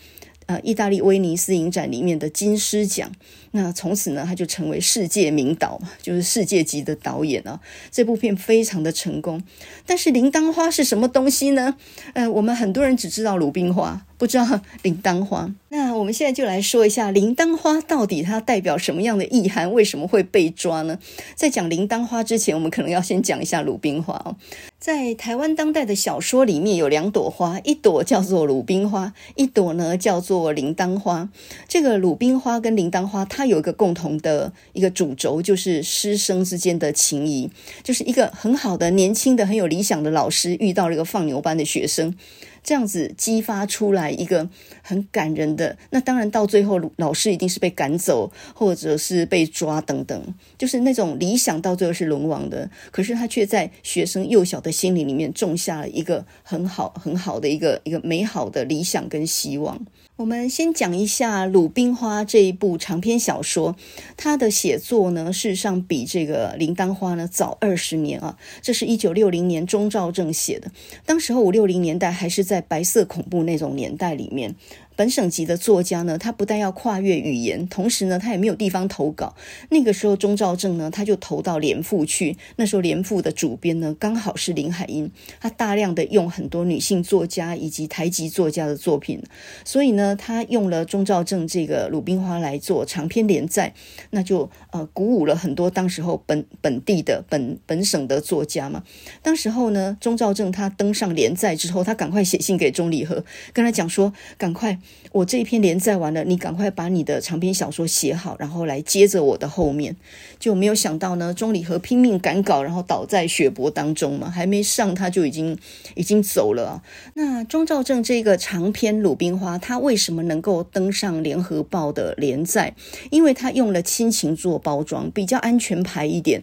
[0.48, 3.10] 呃，意大利威尼斯影展里面的金狮奖，
[3.52, 7.60] 那从此呢，他就成为世界名导，就是世界级的导演啊。
[7.92, 9.44] 这部片非常的成功，
[9.86, 11.76] 但是铃铛花是什么东西呢？
[12.14, 14.06] 呃，我们很多人只知道鲁冰花。
[14.18, 14.46] 不知道
[14.84, 19.74] 铃铛花，那我们现在就来说一下铃铛花到底它代表什么样的意涵？
[19.74, 21.00] 为什么会被抓呢？
[21.34, 24.36] 在讲铃铛花之前，我们可能要先讲一下鲁冰花哦。
[24.78, 31.28] 在台湾当代的小说里面有两朵花，一朵叫做鲁冰花，一朵呢叫做铃铛花。
[31.68, 37.50] 这个鲁冰花跟铃铛花，它有一个共同的一个主轴，就是师生之间的情谊，
[37.84, 42.16] 就是一个很好的年轻的很有理想的老师遇到了一个放牛班的学生。
[42.64, 44.50] 这样子激发出来一个
[44.82, 59.86] 很感人的，那当然到最后老师一定是被赶走，或者是被抓等等，就是那种理想到最后是沦亡的，可是他却在学生幼小的心灵里面种下了一个很好很好的一个一个美好的理想跟希望。
[60.18, 63.76] 我们先讲一下《鲁冰花》这一部长篇小说，
[64.16, 68.38] 它的写作呢，事实上比这个《铃铛花》呢早二十年啊。
[68.62, 70.70] 这是一九六零年钟兆政写的，
[71.08, 74.54] 当时候五六零年代还是在白色恐怖那种年代里面。
[75.02, 79.36] 本省籍的作家呢，他不但要跨越语言，同时呢，他也没有地方投稿。
[79.70, 82.38] 那个时候，钟肇政呢，他就投到联副去。
[82.58, 89.24] 那时候，联副的主编呢，刚好是林海音，他大量的用很多女性作家以及台籍作家的作品，
[89.66, 93.74] 所以呢，他用了钟肇政这个《鲁冰花》来做长篇连载，
[94.12, 98.84] 那就呃鼓舞了很多当时候本本地的本本省的作家嘛。
[99.24, 104.78] 当时候呢，钟肇政他登上连载之后，他赶快写信给钟理和，跟他讲说，赶快。
[105.12, 109.96] 我这一篇连载完了，你赶快把你的长篇小说写好，然后来接着我的后面。
[110.40, 115.58] 就没有想到呢，钟理和拼命赶稿，然后倒在血泊当中嘛，还没上他就已经
[115.96, 116.82] 已经走了。
[117.16, 122.74] 那钟兆正这个长篇《鲁冰花》，他为什么能够登上联合报的连载？
[123.10, 126.42] 因为他用了亲情做包装，比较安全牌一点。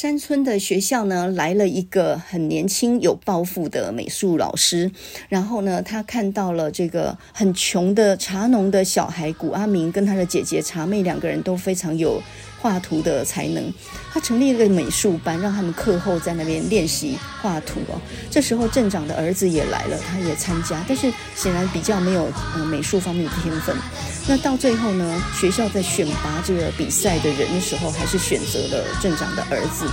[0.00, 4.92] 山村的学校呢，来了一个很年轻有抱负的美术老师，
[5.28, 12.22] 然后呢，他看到了这个很穷的茶农的小孩谷阿明跟他的姐姐茶妹两个人都非常有
[12.60, 13.72] 画图的才能，
[14.12, 18.00] 他成立了个美术班，让他们课后在那边练习画图哦。
[18.30, 23.76] 这时候镇长的儿子也来了，他也参加，但是显然比较没有呃美术方面的天分。
[24.26, 29.88] 那到最后呢，学校在选拔这个比赛的人的时候，还是选择了镇长的儿子。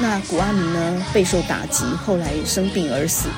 [0.00, 3.28] 那古阿明呢，备受打击，后来生病而死。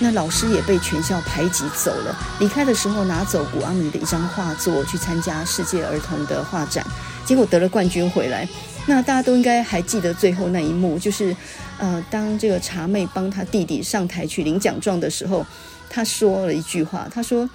[0.00, 2.16] 那老师也被全校排挤走了。
[2.40, 6.84] 离开的时候，拿走古阿明的一张画作去参加世界儿童的画展。
[7.24, 8.46] 结果得了冠军回来，
[8.86, 11.34] 那大家都应该还记得最后那一幕，就是，
[11.78, 15.46] 呃，当这个茶妹帮她弟弟上台去领奖状的时候，
[15.88, 17.48] 她说了一句话，她说：“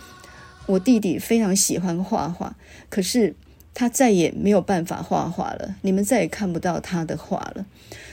[0.65, 2.55] 我弟弟非常喜欢画画，
[2.89, 3.35] 可是
[3.73, 7.65] 他再也没有办法画画了，你们再也看不到他的画了。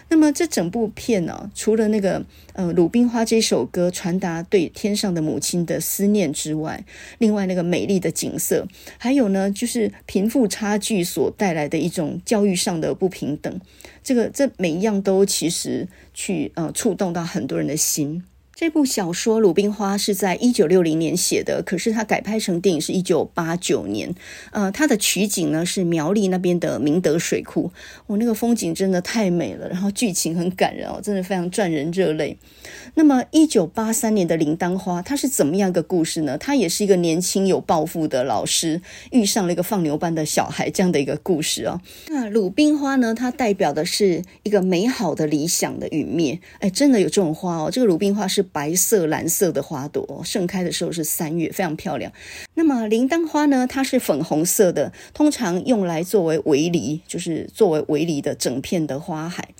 [0.08, 6.84] 那么这整部片呢、除了那个呃《鲁冰花》这首歌传达对天上的母亲的思念之外，
[7.18, 13.60] 另外那个美丽的景色，还有呢就是贫富差距所带来的一种教育上的不平等，
[14.04, 18.22] 这个这每一样都其实去呃触动到很多人的心。
[18.58, 24.14] 这部小说《鲁冰花》是在一九六零年写的，可是它改拍成电影是一九八九年。
[24.50, 27.70] 呃，它的取景呢是苗栗那边的明德水库，
[28.06, 32.38] 我、那个风景真的太美了，然后剧情很感人哦，真的非常赚人热泪。
[32.94, 36.38] 那么一九八三年的《铃铛花》，它是怎么样一个故事呢？
[36.38, 38.80] 它也是一个年轻有抱负的老师
[39.10, 41.78] 遇上了一个放牛班的小孩这样的一个故事哦。
[42.08, 46.40] 那鲁冰花呢，它代表的是一个美好的理想的陨灭。
[46.60, 48.45] 哎，真的有这种花哦，这个鲁冰花是。
[48.52, 52.12] 白色、蓝色的花朵盛开的时候是三月，非常漂亮。
[52.54, 53.66] 那么铃铛花呢？
[53.66, 59.50] 它是粉红色的，通常用来作为围篱，就是作为围篱的整片的花海。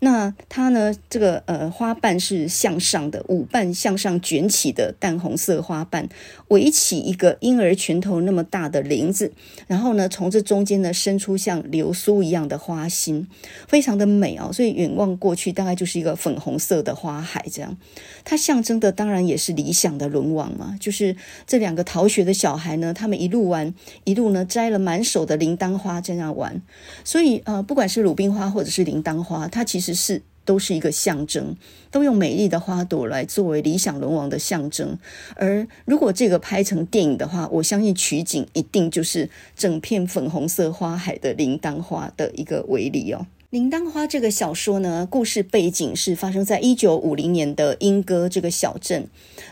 [0.00, 0.94] 那它呢？
[1.08, 6.08] 这个呃花瓣是向上的，五瓣向上卷起的淡红色花瓣，
[6.48, 9.32] 围起一个婴儿拳头那么大的铃子，
[9.66, 13.26] 然后呢，从这中间呢伸出像流苏一样的花心，
[13.66, 14.52] 非常的美哦。
[14.52, 17.76] 所以远望过去，大概就是一个粉红色的花海这样。
[18.24, 21.16] 它象征的当然也是理想的轮王嘛，就是
[21.46, 23.74] 这两个逃学的小孩呢，他们一路玩，
[24.04, 26.60] 一路呢摘了满手的铃铛花这样玩。
[27.04, 29.94] 所以呃，不管是鲁冰花或者是铃铛花，它其实。
[29.94, 31.56] 是都是一个象征，
[31.90, 34.98] 都用美丽的花朵来作为理想龙王的象征。
[35.36, 43.26] 而如果这个拍成电影的话，我相信取景一定就是整片粉红色花海的铃铛花的一个围篱哦。
[43.54, 49.06] 《铃铛花》这个小说呢，故事背景是发生在一九五零年的莺歌这个小镇。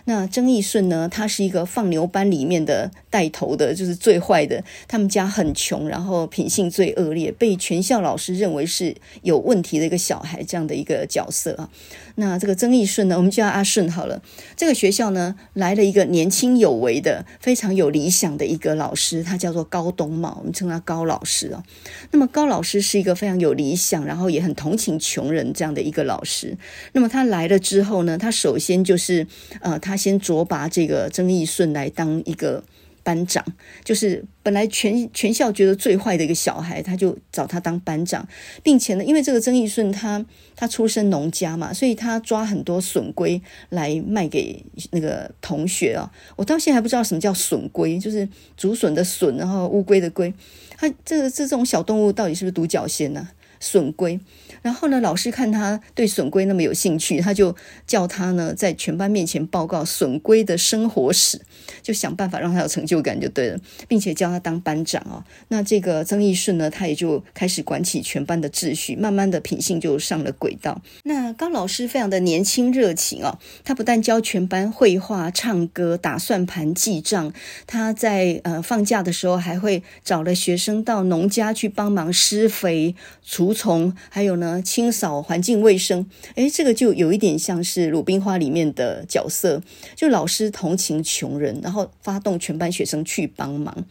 [0.06, 4.64] 那曾义顺呢，他是一个放牛班里面的带头的，就是最坏的。
[4.88, 11.70] 他们家很穷，然后品性最恶劣，被全校老师认为是有问题的一个小孩，这样的一个角色啊。
[12.16, 14.20] 那这个曾义顺呢，我们叫阿顺好了。
[14.56, 21.62] 这个学校呢，来了一个年轻有为的、非常有理想的一个老师，他叫做高东茂，我们称他高老师啊。
[22.10, 24.02] 那么高老师是一个非常有理想。
[24.02, 26.56] 然后也很同情穷人这样的一个老师。
[26.92, 29.26] 那么他来了之后呢，他首先就是
[29.60, 32.64] 呃，他先擢拔这个曾义顺来当一个
[33.02, 33.44] 班长，
[33.84, 38.26] 就是本来全全校觉得最坏的一个小孩，他就找他当班长，
[38.62, 40.24] 并且呢，因为这个曾义顺他
[40.54, 43.40] 他出身农家嘛，所以他抓很多笋龟
[43.70, 46.10] 来卖给那个同学啊。
[46.36, 50.32] 我到现在还不知道什么叫笋龟，就是竹笋的笋，然后乌龟的龟。
[50.76, 53.28] 他这这这种小动物到底是不是独角仙呢？
[53.60, 54.18] 笋龟，
[54.62, 57.54] 然后呢，老师看他对笋龟那么有兴趣，他就
[57.86, 61.40] 叫他呢在全班面前报告笋龟的生活史，
[61.82, 65.24] 就想办法让他有成就感就对了，并且叫他当班长哦。
[65.48, 70.82] 那这个曾义顺呢，他也就开始管起全班的秩序，慢慢的品性就上了轨道。
[71.04, 77.32] 那高老师非常的年轻热情哦，他不但教全班绘画、唱歌、打算盘、记账，
[77.66, 82.94] 他在呃放假的时候还会找了学生到农家去帮忙施肥、
[83.24, 83.52] 除。
[83.52, 89.62] 虫，还有呢，清扫环境卫生，诶，这个就有一点像是《鲁冰花》里面的角色，
[89.94, 93.84] 就老师同情穷人，然后发动全班学生去帮忙，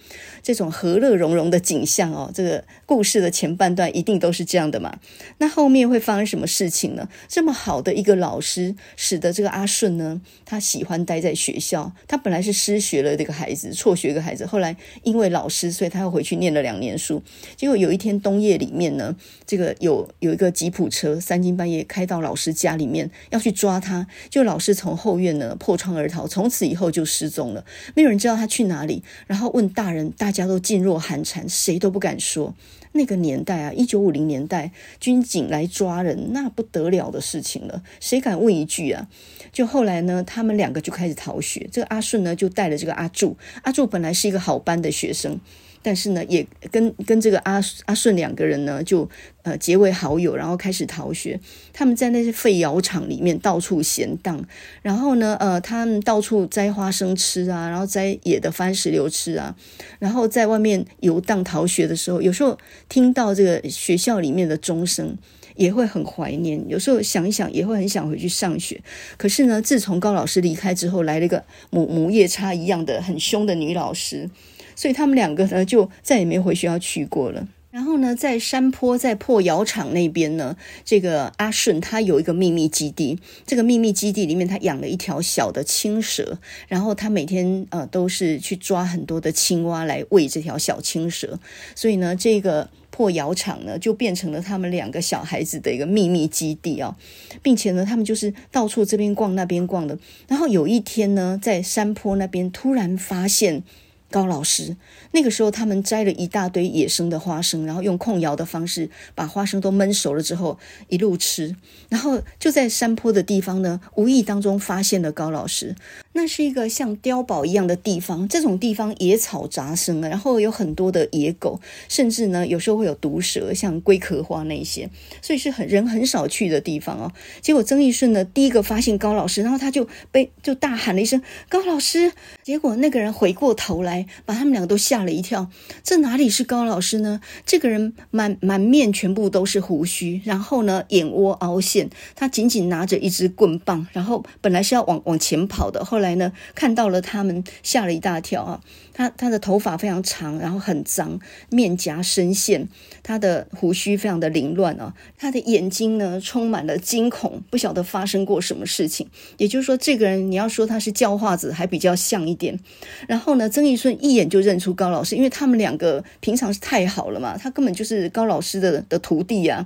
[0.44, 2.30] 这种和乐融融的景象哦。
[2.34, 5.00] 这个故事的前半段一定都是这样的嘛？
[5.38, 7.08] 那后面会发生什么事情呢？
[7.28, 11.90] 这么好的一个老师，使得这个阿顺呢，他喜欢待在学校。
[12.10, 17.24] 他本来是失学了这个孩子，辍学一个孩子，后来因为老师，所以他又回去念了两年书。
[17.56, 19.16] 结果有一天冬夜里面呢。
[19.46, 29.04] 这个有有一个吉普车三更半夜开到老师家里面要去抓他，就老师从后院呢破窗而逃，从此以后就失踪了，没有人知道他去哪里。
[29.28, 32.54] 然后问大人，大家都噤若寒蝉，谁都不敢说。
[32.94, 39.08] 那个年代啊，一九五零年代，军警来抓人，那不得了的事情了，谁敢问一句啊？
[39.52, 41.68] 就后来呢，他们两个就开始逃学。
[41.72, 45.40] 这个阿顺呢，就带了这个阿柱，阿柱本来是一个好班的学生。
[45.84, 49.10] 但是呢，也跟跟这个阿阿顺两个人呢，就
[49.44, 51.40] 呃结为好友，然后开始逃学。
[51.74, 54.44] 他们在那些废窑厂里面到处闲荡，
[54.82, 59.56] 然后呢，呃，他们到处摘花生吃啊，然后摘野的番石榴吃啊，
[60.00, 62.58] 然后在外面游荡逃学的时候，有时候
[62.88, 65.18] 听到这个学校里面的钟声，
[65.56, 66.64] 也会很怀念。
[66.68, 68.80] 有时候想一想，也会很想回去上学。
[69.18, 74.30] 可是呢，自从高老师离开之后，来了一个母母夜叉一样的很凶的女老师。
[74.76, 77.48] 所以他们两个呢，就再也没回学校去过了。
[77.72, 83.18] 然后呢，在山坡在破窑厂那边呢，这个阿顺他有一个秘密基地。
[83.46, 91.40] 这个秘密基地里面，他养了一条小的青蛇，然后他每天呃都是去抓很多的青蛙来喂这条小青蛇。
[91.74, 96.98] 所以呢，这个破窑厂呢就变成了他们两个小孩子的一个秘密基地啊，
[97.42, 99.98] 并且呢，他们就是到处这边逛那边逛的。
[100.28, 103.64] 然后有一天呢，在山坡那边突然发现。
[104.12, 104.76] 高老师
[105.12, 110.60] 那个时候，他们摘了一大堆野生的花生，然后用控窑的方式把花生都焖熟了之后
[110.90, 111.56] 一路吃。
[111.90, 115.76] 然后就在山坡的地方呢，无意当中发现了高老师。
[116.14, 124.90] 那是一个像碉堡一样的地方，这种地方野草杂生，然后有很多的野狗，甚至呢有时候会有毒蛇，像龟壳花那些，
[125.22, 127.12] 所以是很人很少去的地方哦。
[127.42, 133.92] 结果曾义顺呢第一个发现高老师，然后他就被就大喊了一声“高老师”，结果那个人回过头来。
[134.26, 135.50] 把他们两个都吓了一跳，
[135.84, 137.20] 这哪里是高老师呢？
[137.46, 148.62] 这个人满满面全部都是胡须，然后呢，眼窝凹陷，他紧紧拿着一支棍棒，然后本来是要往往前跑的，后来来呢，看到了他们，吓了一大跳啊。
[148.94, 151.18] 他他的头发非常长，然后很脏，
[151.50, 152.68] 面颊深陷，
[153.02, 159.08] 他的胡须非常的凌乱啊，他的眼睛呢充满了惊恐，不晓得发生过什么事情。
[159.38, 162.60] 也就是说，这个人你要说他是叫化子，还比较像一点。
[163.08, 169.66] 然后呢，曾义顺一眼就认出高老师，因为他们两个平常是太好了嘛，他根本就是高老师的的徒弟呀，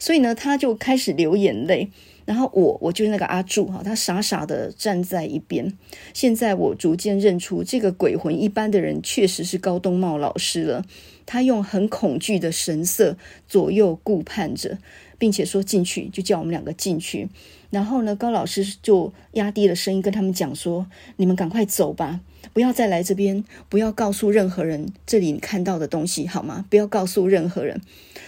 [0.00, 1.90] 所以呢，他就开始流眼泪。
[2.24, 5.72] 然后我我就是那个阿柱哈，他傻傻的站在一边。
[6.14, 10.84] 现在我逐渐认出这个鬼魂一般的人，确实是高东茂老师了。
[11.24, 13.16] 他用很恐惧的神色
[13.46, 14.78] 左右顾盼着，
[15.18, 17.28] 并且说进去，就叫我们两个进去。
[17.70, 22.20] 然后呢，高老师就压低了声音跟他们讲说：“你们赶快走吧，
[22.52, 26.64] 不要再来这边，不要告诉任何人这里你看到的东西，好吗？
[26.68, 27.80] 不要告诉任何人。”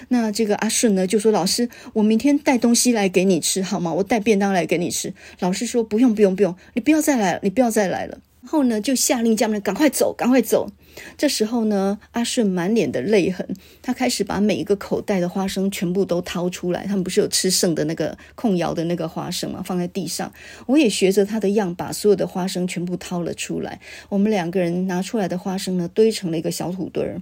[0.08, 3.92] 那这个阿顺呢，就说：“老师，我明天带东西来给你吃，好吗？
[3.94, 10.70] 我带便当来给你吃。”老师说：“不用，不用，不用，你不要再来了，你不要再来了。”然后呢，就下令叫他们赶快走，赶快走。
[11.16, 13.46] 这时候呢，阿顺满脸的泪痕，
[13.82, 16.86] 他开始把每一个口袋的花生全部都掏出来。
[16.86, 19.62] 他们不是有吃剩的那个控窑的那个花生吗？
[19.64, 20.32] 放在地上，
[20.66, 23.80] 我也学着他的样，把所有的花生全部掏了出来。
[24.08, 27.20] 我们两个人拿出来的花生呢，堆成了一个小土堆儿。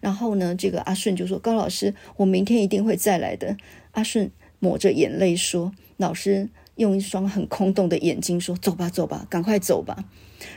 [0.00, 3.56] 然后呢，这个阿顺就说：“高老师，我明天一定会再来的。”
[3.92, 10.04] 阿顺抹着眼泪说：“老师用一双很空洞的眼睛说：‘走吧，走吧，赶快走吧。’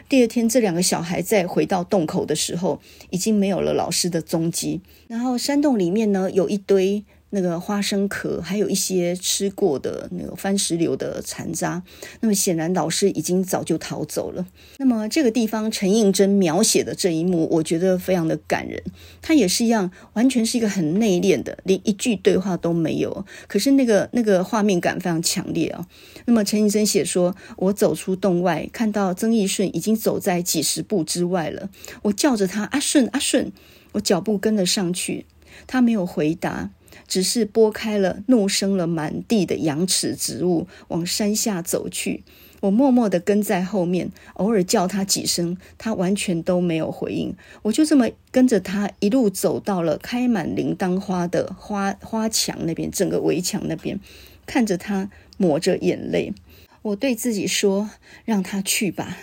[0.10, 2.80] 第二天，这两个小孩再回到洞口的时候，
[3.10, 4.82] 已经没有了老师的踪迹。
[5.08, 7.04] 然后山洞里面呢，有一堆。
[7.30, 11.84] 那个花生壳，还有一些吃过的那个番石榴的残渣。
[12.22, 14.46] 那么显然老师已经早就逃走了。
[14.78, 18.82] 那么这个地方陈映真描写的这一幕，我觉得非常的感人。
[19.22, 23.26] 他也是一样，完全是一个很内敛的，连一句对话都没有。
[23.48, 25.86] 可是那个那个画面感非常强烈啊。
[26.26, 31.70] 那么陈映真写说：“我走出洞外，看到曾义顺已经走在几十步之外了。
[32.04, 33.52] 我叫着他阿顺阿顺，
[33.92, 35.26] 我脚步跟了上去，
[35.66, 36.70] 他没有回答。”
[37.08, 42.24] 只是拨开了怒生了满地的羊齿植物，往山下走去。
[42.62, 47.36] 我默默地跟在后面，偶尔叫他几声，他完全都没有回应。
[47.62, 54.00] 我就这么跟着他一路走到了开满铃铛花的花花墙那边，整个围墙那边，
[54.48, 56.34] 看着他抹着眼泪。
[56.82, 57.92] 我对自己说
[58.26, 59.18] ：“让他去吧。”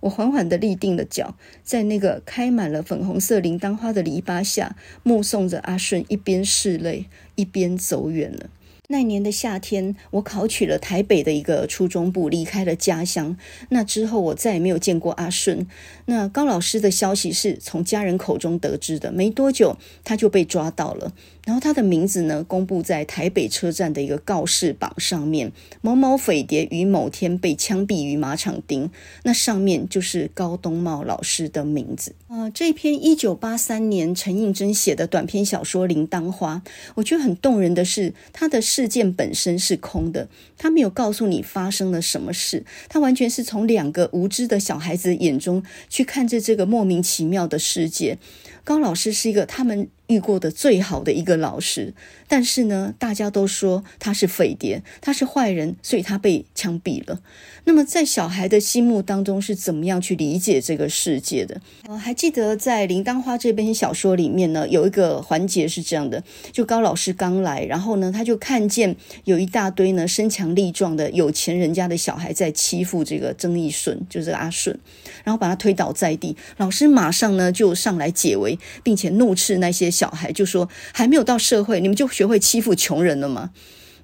[0.00, 8.50] 我缓缓地立定了脚，在那个开满了粉红色铃铛花的篱笆下，目送着阿顺一边拭泪一边走远了。
[8.88, 13.36] 那年的夏天，我考取了台北的一个初中部，离开了家乡。
[13.68, 15.68] 那之后，我再也没有见过阿顺。
[16.10, 21.12] 那高老师的消息是从家人口中得知的，没多久他就被抓到了。
[21.46, 28.90] 然后他的名字呢，公布在台北车站的一个告示榜上面，某某匪谍于某天被枪毙于马场町。
[29.22, 32.14] 那上面就是高东茂老师的名字。
[32.28, 36.62] 啊、这篇一九八三年陈映真写的短篇小说《铃铛花》，
[36.96, 45.62] 我觉得很动人的是，他的事件本身是空的，他没有告诉你发生了什么事，他完全是从两个无知的小孩子眼中
[46.00, 48.16] 去看着这个莫名其妙的世界。
[48.64, 49.90] 高老师是一个他们。
[50.10, 51.94] 遇过的最好的一个老师，
[52.32, 57.20] 但是呢，大家都说他是匪谍，他是坏人，所以他被枪毙了。
[57.64, 61.60] 那么，在小孩的心目当中是怎么样去理解这个世界的？
[61.88, 74.78] 呃，还记得在《铃铛花》这篇小说里面呢，有一个环节是这样的：就高老师刚来，然后呢，他就看见有一大堆呢身强力壮的有钱人家的小孩在欺负这个曾义顺，就是阿顺，
[75.24, 76.36] 然后把他推倒在地。
[76.56, 79.90] 老师马上呢就上来解围，并且怒斥那些。
[79.90, 83.50] 小孩，就说还没有到社会，你们就学会欺负穷人了吗？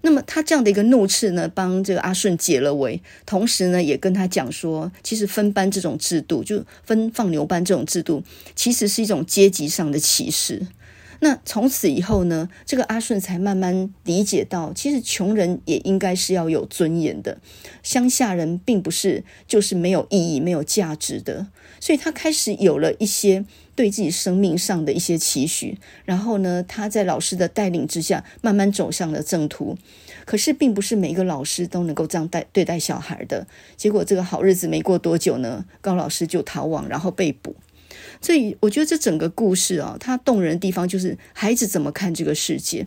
[0.00, 8.22] 那么他这样的一个怒斥呢，帮这个阿顺解了围，同时呢，也跟他讲说，其实分班这种制度，就分放牛班这种制度，
[8.54, 10.66] 其实是一种阶级上的歧视。
[11.20, 17.38] 那从此以后呢，这个阿顺才慢慢理解到，其实穷人也应该是要有尊严的，
[17.82, 21.48] 乡下人并不是就是没有意义、没有价值的。
[21.80, 23.44] 所以他开始有了一些
[23.76, 29.76] 对自己生命上的一些期许，然后呢，他在老师的带领之下，慢慢走上了正途。
[30.24, 33.46] 可是，并不是每一个老师都能够这样带对待小孩的。
[33.76, 37.54] 结果，这个好日子没过多久呢，高老师就逃亡，然后被捕。
[38.20, 42.86] 所以，我觉得这整个故事啊，它动人的地方就是孩子怎么看这个世界。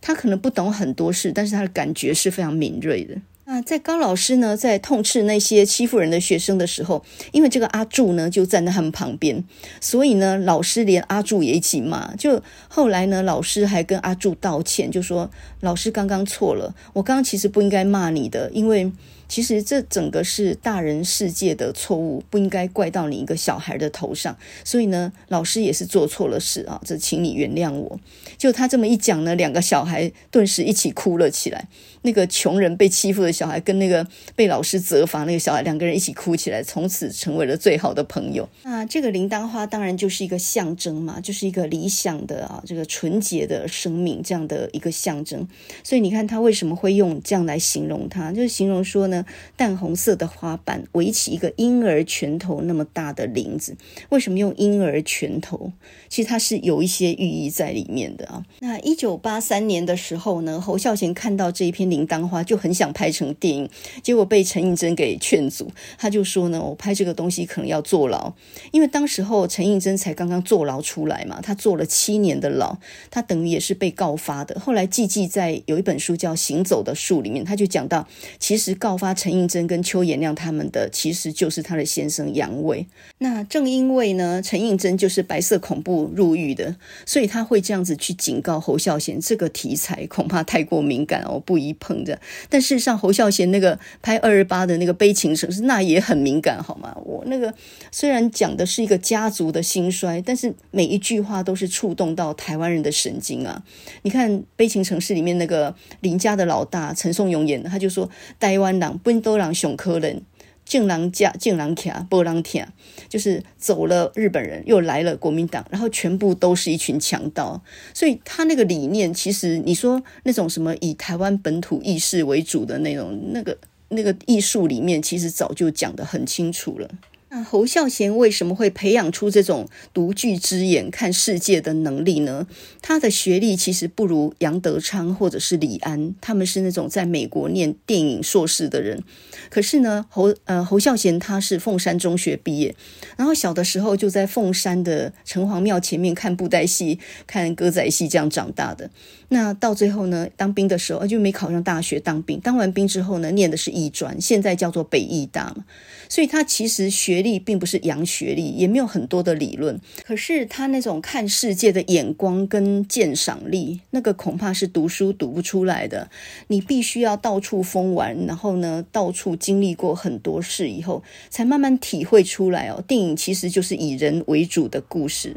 [0.00, 3.16] 他可能不懂很多事，但是他的感觉是非常敏锐的。
[3.46, 9.44] 那在高老师呢，在痛斥那些欺负人的学生的时候，因为这个阿柱呢就站在他们旁边，
[9.80, 12.14] 所以呢，老师连阿柱也一起骂。
[12.16, 15.30] 就后来呢，老师还跟阿柱道歉，就说
[15.60, 18.90] 老师刚刚错了，我刚刚其实不应该骂你的，因为。
[19.26, 24.36] 其实这整个是大人世界的错误，不应该怪到你一个小孩的头上。
[24.62, 27.98] 所以呢，老师也是做错了事啊，这请你原谅我。
[28.36, 31.66] 就他这么一讲呢，两个小孩顿时一起哭了起来。
[32.04, 38.46] 那个穷人被欺负的小孩跟那个被老师责罚那个小孩，两个人一起哭起来，从此成为了最好的朋友。
[38.62, 45.48] 那这个铃铛花当然就是一个象征嘛，就是一个理想的啊，这个纯洁的生命这样的一个象征。
[45.82, 49.24] 所以你看他为什么会用这样来形容它，就是形容说呢，
[49.56, 53.74] 淡红色的花瓣围起一个婴儿拳头那么大的铃子。
[54.10, 55.72] 为什么用婴儿拳头？
[56.10, 58.44] 其实它是有一些寓意在里面的啊。
[58.60, 61.93] 那一九八三年的时候呢，侯孝贤看到这一篇。
[61.94, 63.70] 铃铛花就很想拍成电影，
[64.02, 65.70] 结果被陈映真给劝阻。
[65.96, 68.32] 他就说呢，我拍这个东西可能要坐牢，
[68.72, 72.76] 因为当时候陈映真才刚刚坐牢出来嘛，他坐了七年的牢，
[73.10, 74.58] 他等于也是被告发的。
[74.58, 78.08] 后来季季在有一本书叫《行走的树》里面，他就讲到，
[78.40, 82.86] 其实告发陈映真跟邱延亮他们的，其实就是他的先生杨伟。
[83.18, 86.74] 那正因为呢，陈映真就是白色恐怖入狱的，
[87.06, 91.72] 所以他会这样子去警告侯孝贤，这个题材恐怕太过敏感哦，不宜。
[91.84, 92.18] 捧着，
[92.48, 96.96] 但事实上，侯孝贤那个拍二二八的那个悲情城市，那也很敏感，好吗？
[97.04, 97.52] 我那个
[97.92, 103.62] 虽然讲的是一个家族的兴衰，但是每一句话都是触动到台湾人的神经啊！
[104.02, 108.08] 你看悲情城市里面那个林家的老大陈颂勇演的，他就说
[108.40, 110.22] ：“台湾人不都人熊科人。”
[110.64, 112.66] 敬狼家敬狼卡波浪卡，
[113.08, 117.62] 就是走了日本人，又来了国民党，然后全部都是一群强盗。
[117.92, 123.56] 所以他那个理念，其实你说那种什么以台湾本土意识为主的那种那个
[123.88, 126.88] 那个艺术里面，其实早就讲得很清楚了。
[127.36, 132.46] 那侯孝贤为什么会培养出这种独具之眼看世界的能力呢？
[132.80, 139.02] 他的学历其实不如杨德昌或者是李安，他们是那种在美国念电影硕士的人。
[139.50, 142.76] 可是呢，侯呃侯孝贤他是凤山中学毕业，
[143.16, 148.88] 然后小的时候就在凤山的城隍庙前面看布袋戏、看歌仔戏这样长大的。
[149.30, 155.64] 那到最后呢，当兵的时候就没考上大学当兵，当完兵之后呢，念的是艺专，现在叫做北艺大嘛。
[156.08, 166.10] 所以他其实学历并不是洋学历，也没有很多的理论，可是他那种看世界的眼光跟鉴赏力，那个恐怕是读书读不出来的。
[166.48, 172.84] 你必须要到处疯玩，然后呢，到处经历过很多事以后，才慢慢体会出来哦。
[172.86, 175.34] 电影其实就是以人为主的故事，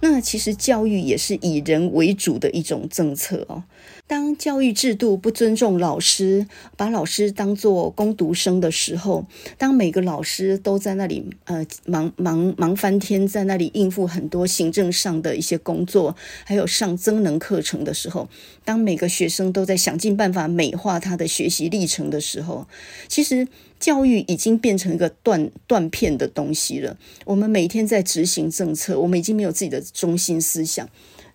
[0.00, 3.62] 那其实教育也是以人为主的一种政策哦。
[4.08, 6.46] 当教育制度不尊重老师，
[6.76, 9.26] 把老师当作工读生的时候，
[9.58, 18.28] 当每个老师都在那里呃忙忙忙翻天，在那里应付很多行政上的一些工作，还有上增能课程的时候，
[18.64, 22.68] 当每个学生都在想尽办法美化他的学习历程的时候，
[23.08, 23.48] 其实
[23.80, 26.96] 教育已经变成一个断断片的东西了。
[27.24, 30.88] 我们每天在执行政策，我们已经没有自己的中心思想。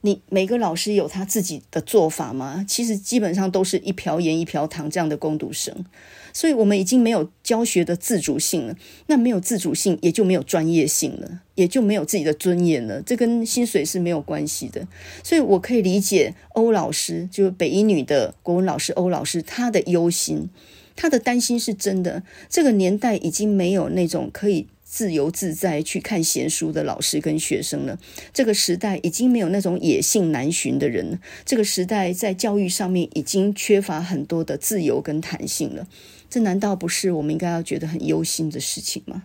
[0.04, 2.66] 你每个老师有他自己的做法吗？
[2.68, 5.86] 其实基本上都是一瓢盐一瓢糖这样的工读生，
[6.34, 8.76] 所以我们已经没有教学的自主性了。
[9.08, 13.02] 那没有自主性，也就没有专业性了，也就没有自己的尊严了。
[13.04, 14.88] 这跟薪水是没有关系的。
[15.24, 20.49] 所以我可以理解欧老师，就是北一女的国文老师欧老师，他的忧心，
[20.95, 22.24] 他的担心是真的。
[22.49, 24.68] 这个年代已经没有那种可以。
[24.92, 27.98] 自由自在去看闲书的老师跟学生了。
[28.34, 31.20] 这个时代已经没有那种野性难寻的人了。
[31.46, 35.88] 这个时代在教育上面已经缺乏很多的自由跟弹性了。
[36.30, 39.24] 这难道不是我们应该要觉得很忧心的事情吗？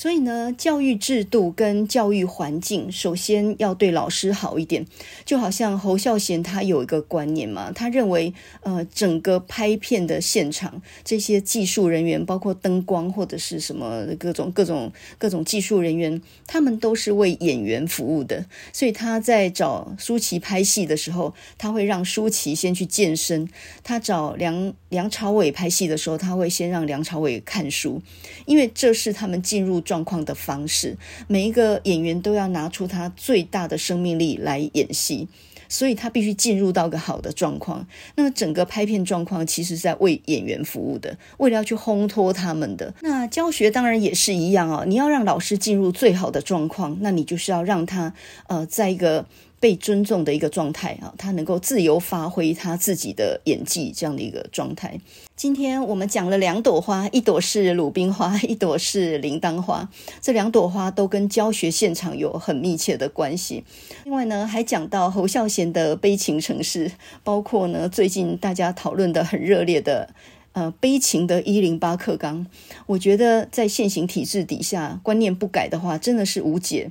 [0.00, 4.86] 所以呢，教育制度跟教育环境，首先要对老师好一点。
[5.24, 18.46] 就好像侯孝贤他有一个观念嘛，他认为，呃，整个拍片的现场，这些技术人员，包括灯光或者是什么各种各种各种技术人员，他们都是为演员服务的。
[18.72, 23.48] 所以他在找舒淇拍戏的时候，他会让舒淇先去健身；
[23.82, 28.00] 他找梁梁朝伟拍戏的时候，他会先让梁朝伟看书，
[28.46, 35.26] 因为这是他们进入状况的方式，每一个演员都要拿出他最大的生命力来演戏，
[35.68, 37.86] 所以他必须进入到个好的状况。
[38.16, 42.92] 那整个拍片状况其实在为演员服务的，为了要去烘托他们的。
[43.00, 48.12] 那教学当然也是一样啊，你要让老师进入最好的状况，那你就是要让他
[48.48, 49.24] 呃，在一个。
[49.60, 55.00] 被尊重的一个状态啊，他能够自由发挥他自己的演技，这样的一个状态。
[55.34, 59.88] 今天我们讲了两朵花，一朵是鲁冰花，一朵是铃铛花。
[60.20, 63.64] 这两朵花都跟教学现场有很密切的关系。
[64.04, 66.90] 另外呢，还讲到侯孝贤的悲情城市，
[67.22, 70.12] 包括呢最近大家讨论的很热烈的
[70.52, 72.46] 呃悲情的一零八课纲。
[72.86, 76.90] 我觉得在现行体制底下，观念不改的话，真的是无解。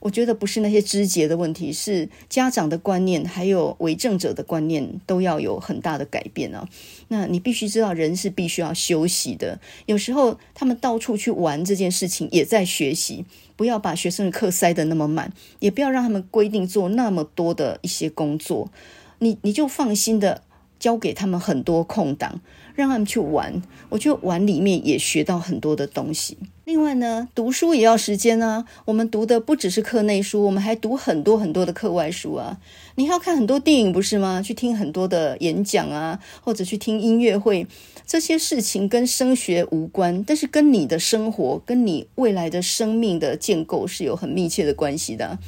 [0.00, 6.68] 我觉得不是那些枝节的问题，是家长的观念，还有为政者的观念都要有很大的改变啊。
[7.08, 9.58] 那你必须知道，人是必须要休息的。
[9.86, 13.24] 有时候他们到处去玩这件事情，也在学习。
[13.56, 18.70] 不要把学生的课塞得那么满，也不要让他们规定做那么多的一些工作。
[19.18, 20.42] 你你就放心的
[20.78, 22.40] 交给他们很多空档，
[22.78, 23.60] 让他们去玩。
[23.88, 26.38] 我觉得玩里面也学到很多的东西。
[26.64, 28.64] 另外呢，读书也要时间啊。
[28.84, 32.60] 我们读的不只是课内书，我们还读很多很多的课外书啊。
[32.94, 34.40] 你还要看很多电影，不是吗？
[34.40, 37.66] 去听很多的演讲啊，或者去听音乐会，
[38.06, 45.38] 这些事情跟升学无关，但是跟你的生活、跟你未来的生命的建构是有很密切的关系的。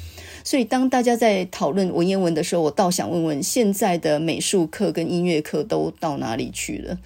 [0.43, 6.97] 所以，当大家在讨论文言文的时候，我倒想问问：现在的美术课跟音乐课都到哪里去了？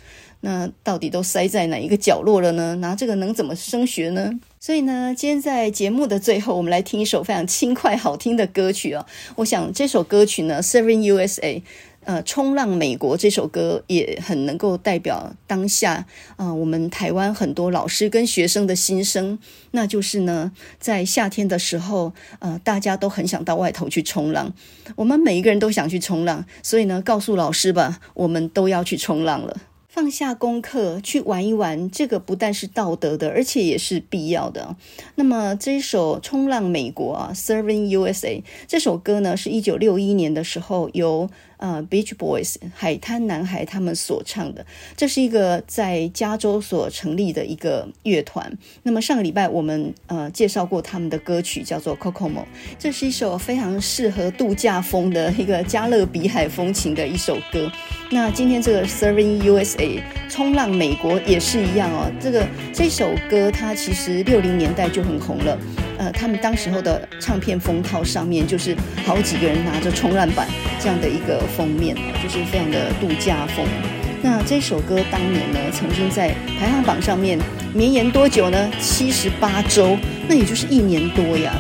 [0.42, 2.76] 那到底都塞在哪一个角落了呢？
[2.76, 4.32] 拿这个能怎么升学呢？
[4.60, 9.06] 所以呢，今天在节目的最后，我们来听一首非常轻快好听的歌曲哦。
[9.38, 11.62] 我想这首歌曲呢 Seven USA，
[12.06, 19.40] 呃，冲浪美国这首歌也很能够代表当下啊，我们台湾很多老师跟学生的心声，
[19.72, 24.54] 那就是呢，在夏天的时候，呃，大家都很想到外头去冲浪，
[24.96, 29.58] 我们每一个人都想去冲浪，所以呢，告诉老师吧，我们都要去冲浪了。
[29.88, 34.76] 放下功课去玩一玩，这个不但是道德的，而且也是必要的。
[35.16, 41.30] 那么这一首《冲浪美国》啊，《Surfing USA》这首歌呢，是一九六一年的时候由。
[41.58, 48.52] 呃，Beach Boys 海滩男孩他们所唱的，这是一个在加州所成立的一个乐团。
[48.84, 52.40] 那么上个礼拜我们呃介绍过他们的歌曲，叫做《Cocomo》，
[52.78, 57.72] 这是一首非常适合度假风的一个加勒比海风情的一首歌。
[58.12, 60.00] 那今天这个《Surfing USA》
[60.30, 62.12] 冲浪美国也是一样哦。
[62.20, 65.58] 这个这首歌它其实六零年代就很红了。
[65.98, 68.76] 呃，他们当时候的唱片封套上面就是
[69.06, 70.46] 好几个人拿着冲浪板
[70.78, 73.66] 这样的一个封面，就是非常的度假风。
[74.22, 77.38] 那这首歌当年呢，曾经在排行榜上面
[77.74, 78.72] 绵延多久呢？
[78.80, 81.54] 七十八周，那也就是一年多呀。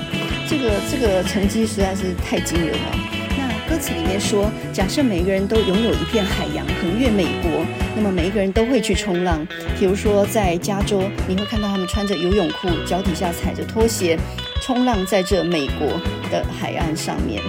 [0.49, 2.97] 这个这个成绩实在是太惊人了。
[3.38, 7.65] 那歌词里面说，假设每个人都拥有一片海洋，横越美国，
[7.95, 9.45] 那么每一个人都会去冲浪。
[9.79, 14.17] 比如说，在加州，你会看到他们穿着游泳裤，脚底下踩着拖鞋，
[14.61, 15.88] 冲浪在这美国
[16.31, 17.41] 的海岸上面。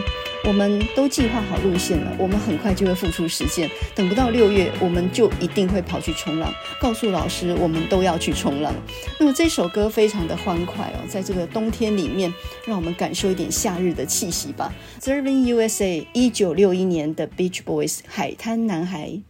[0.47, 3.69] 我们都计划好路线了，我们很快就会付出实践。
[3.97, 6.55] 等不到六月，我们就一定会跑去冲浪。
[6.81, 8.73] 告诉老师，我们都要去冲浪。
[9.19, 12.33] 那么这首歌非常的欢快哦，在这个冬天里面，
[12.65, 14.73] 让我们感受一点夏日的气息吧。
[15.01, 19.21] Serving USA，一九六一年的 Beach Boys，海滩男孩。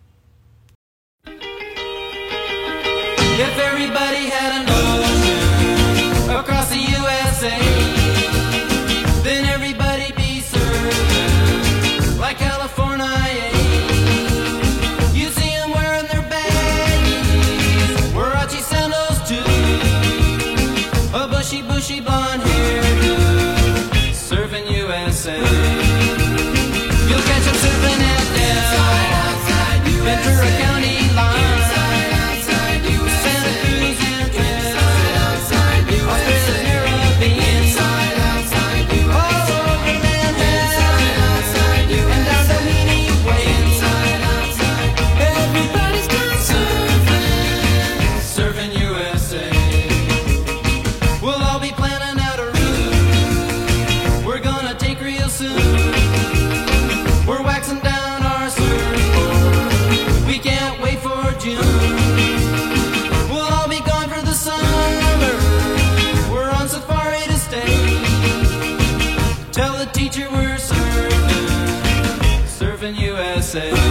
[72.47, 73.86] Serving USA.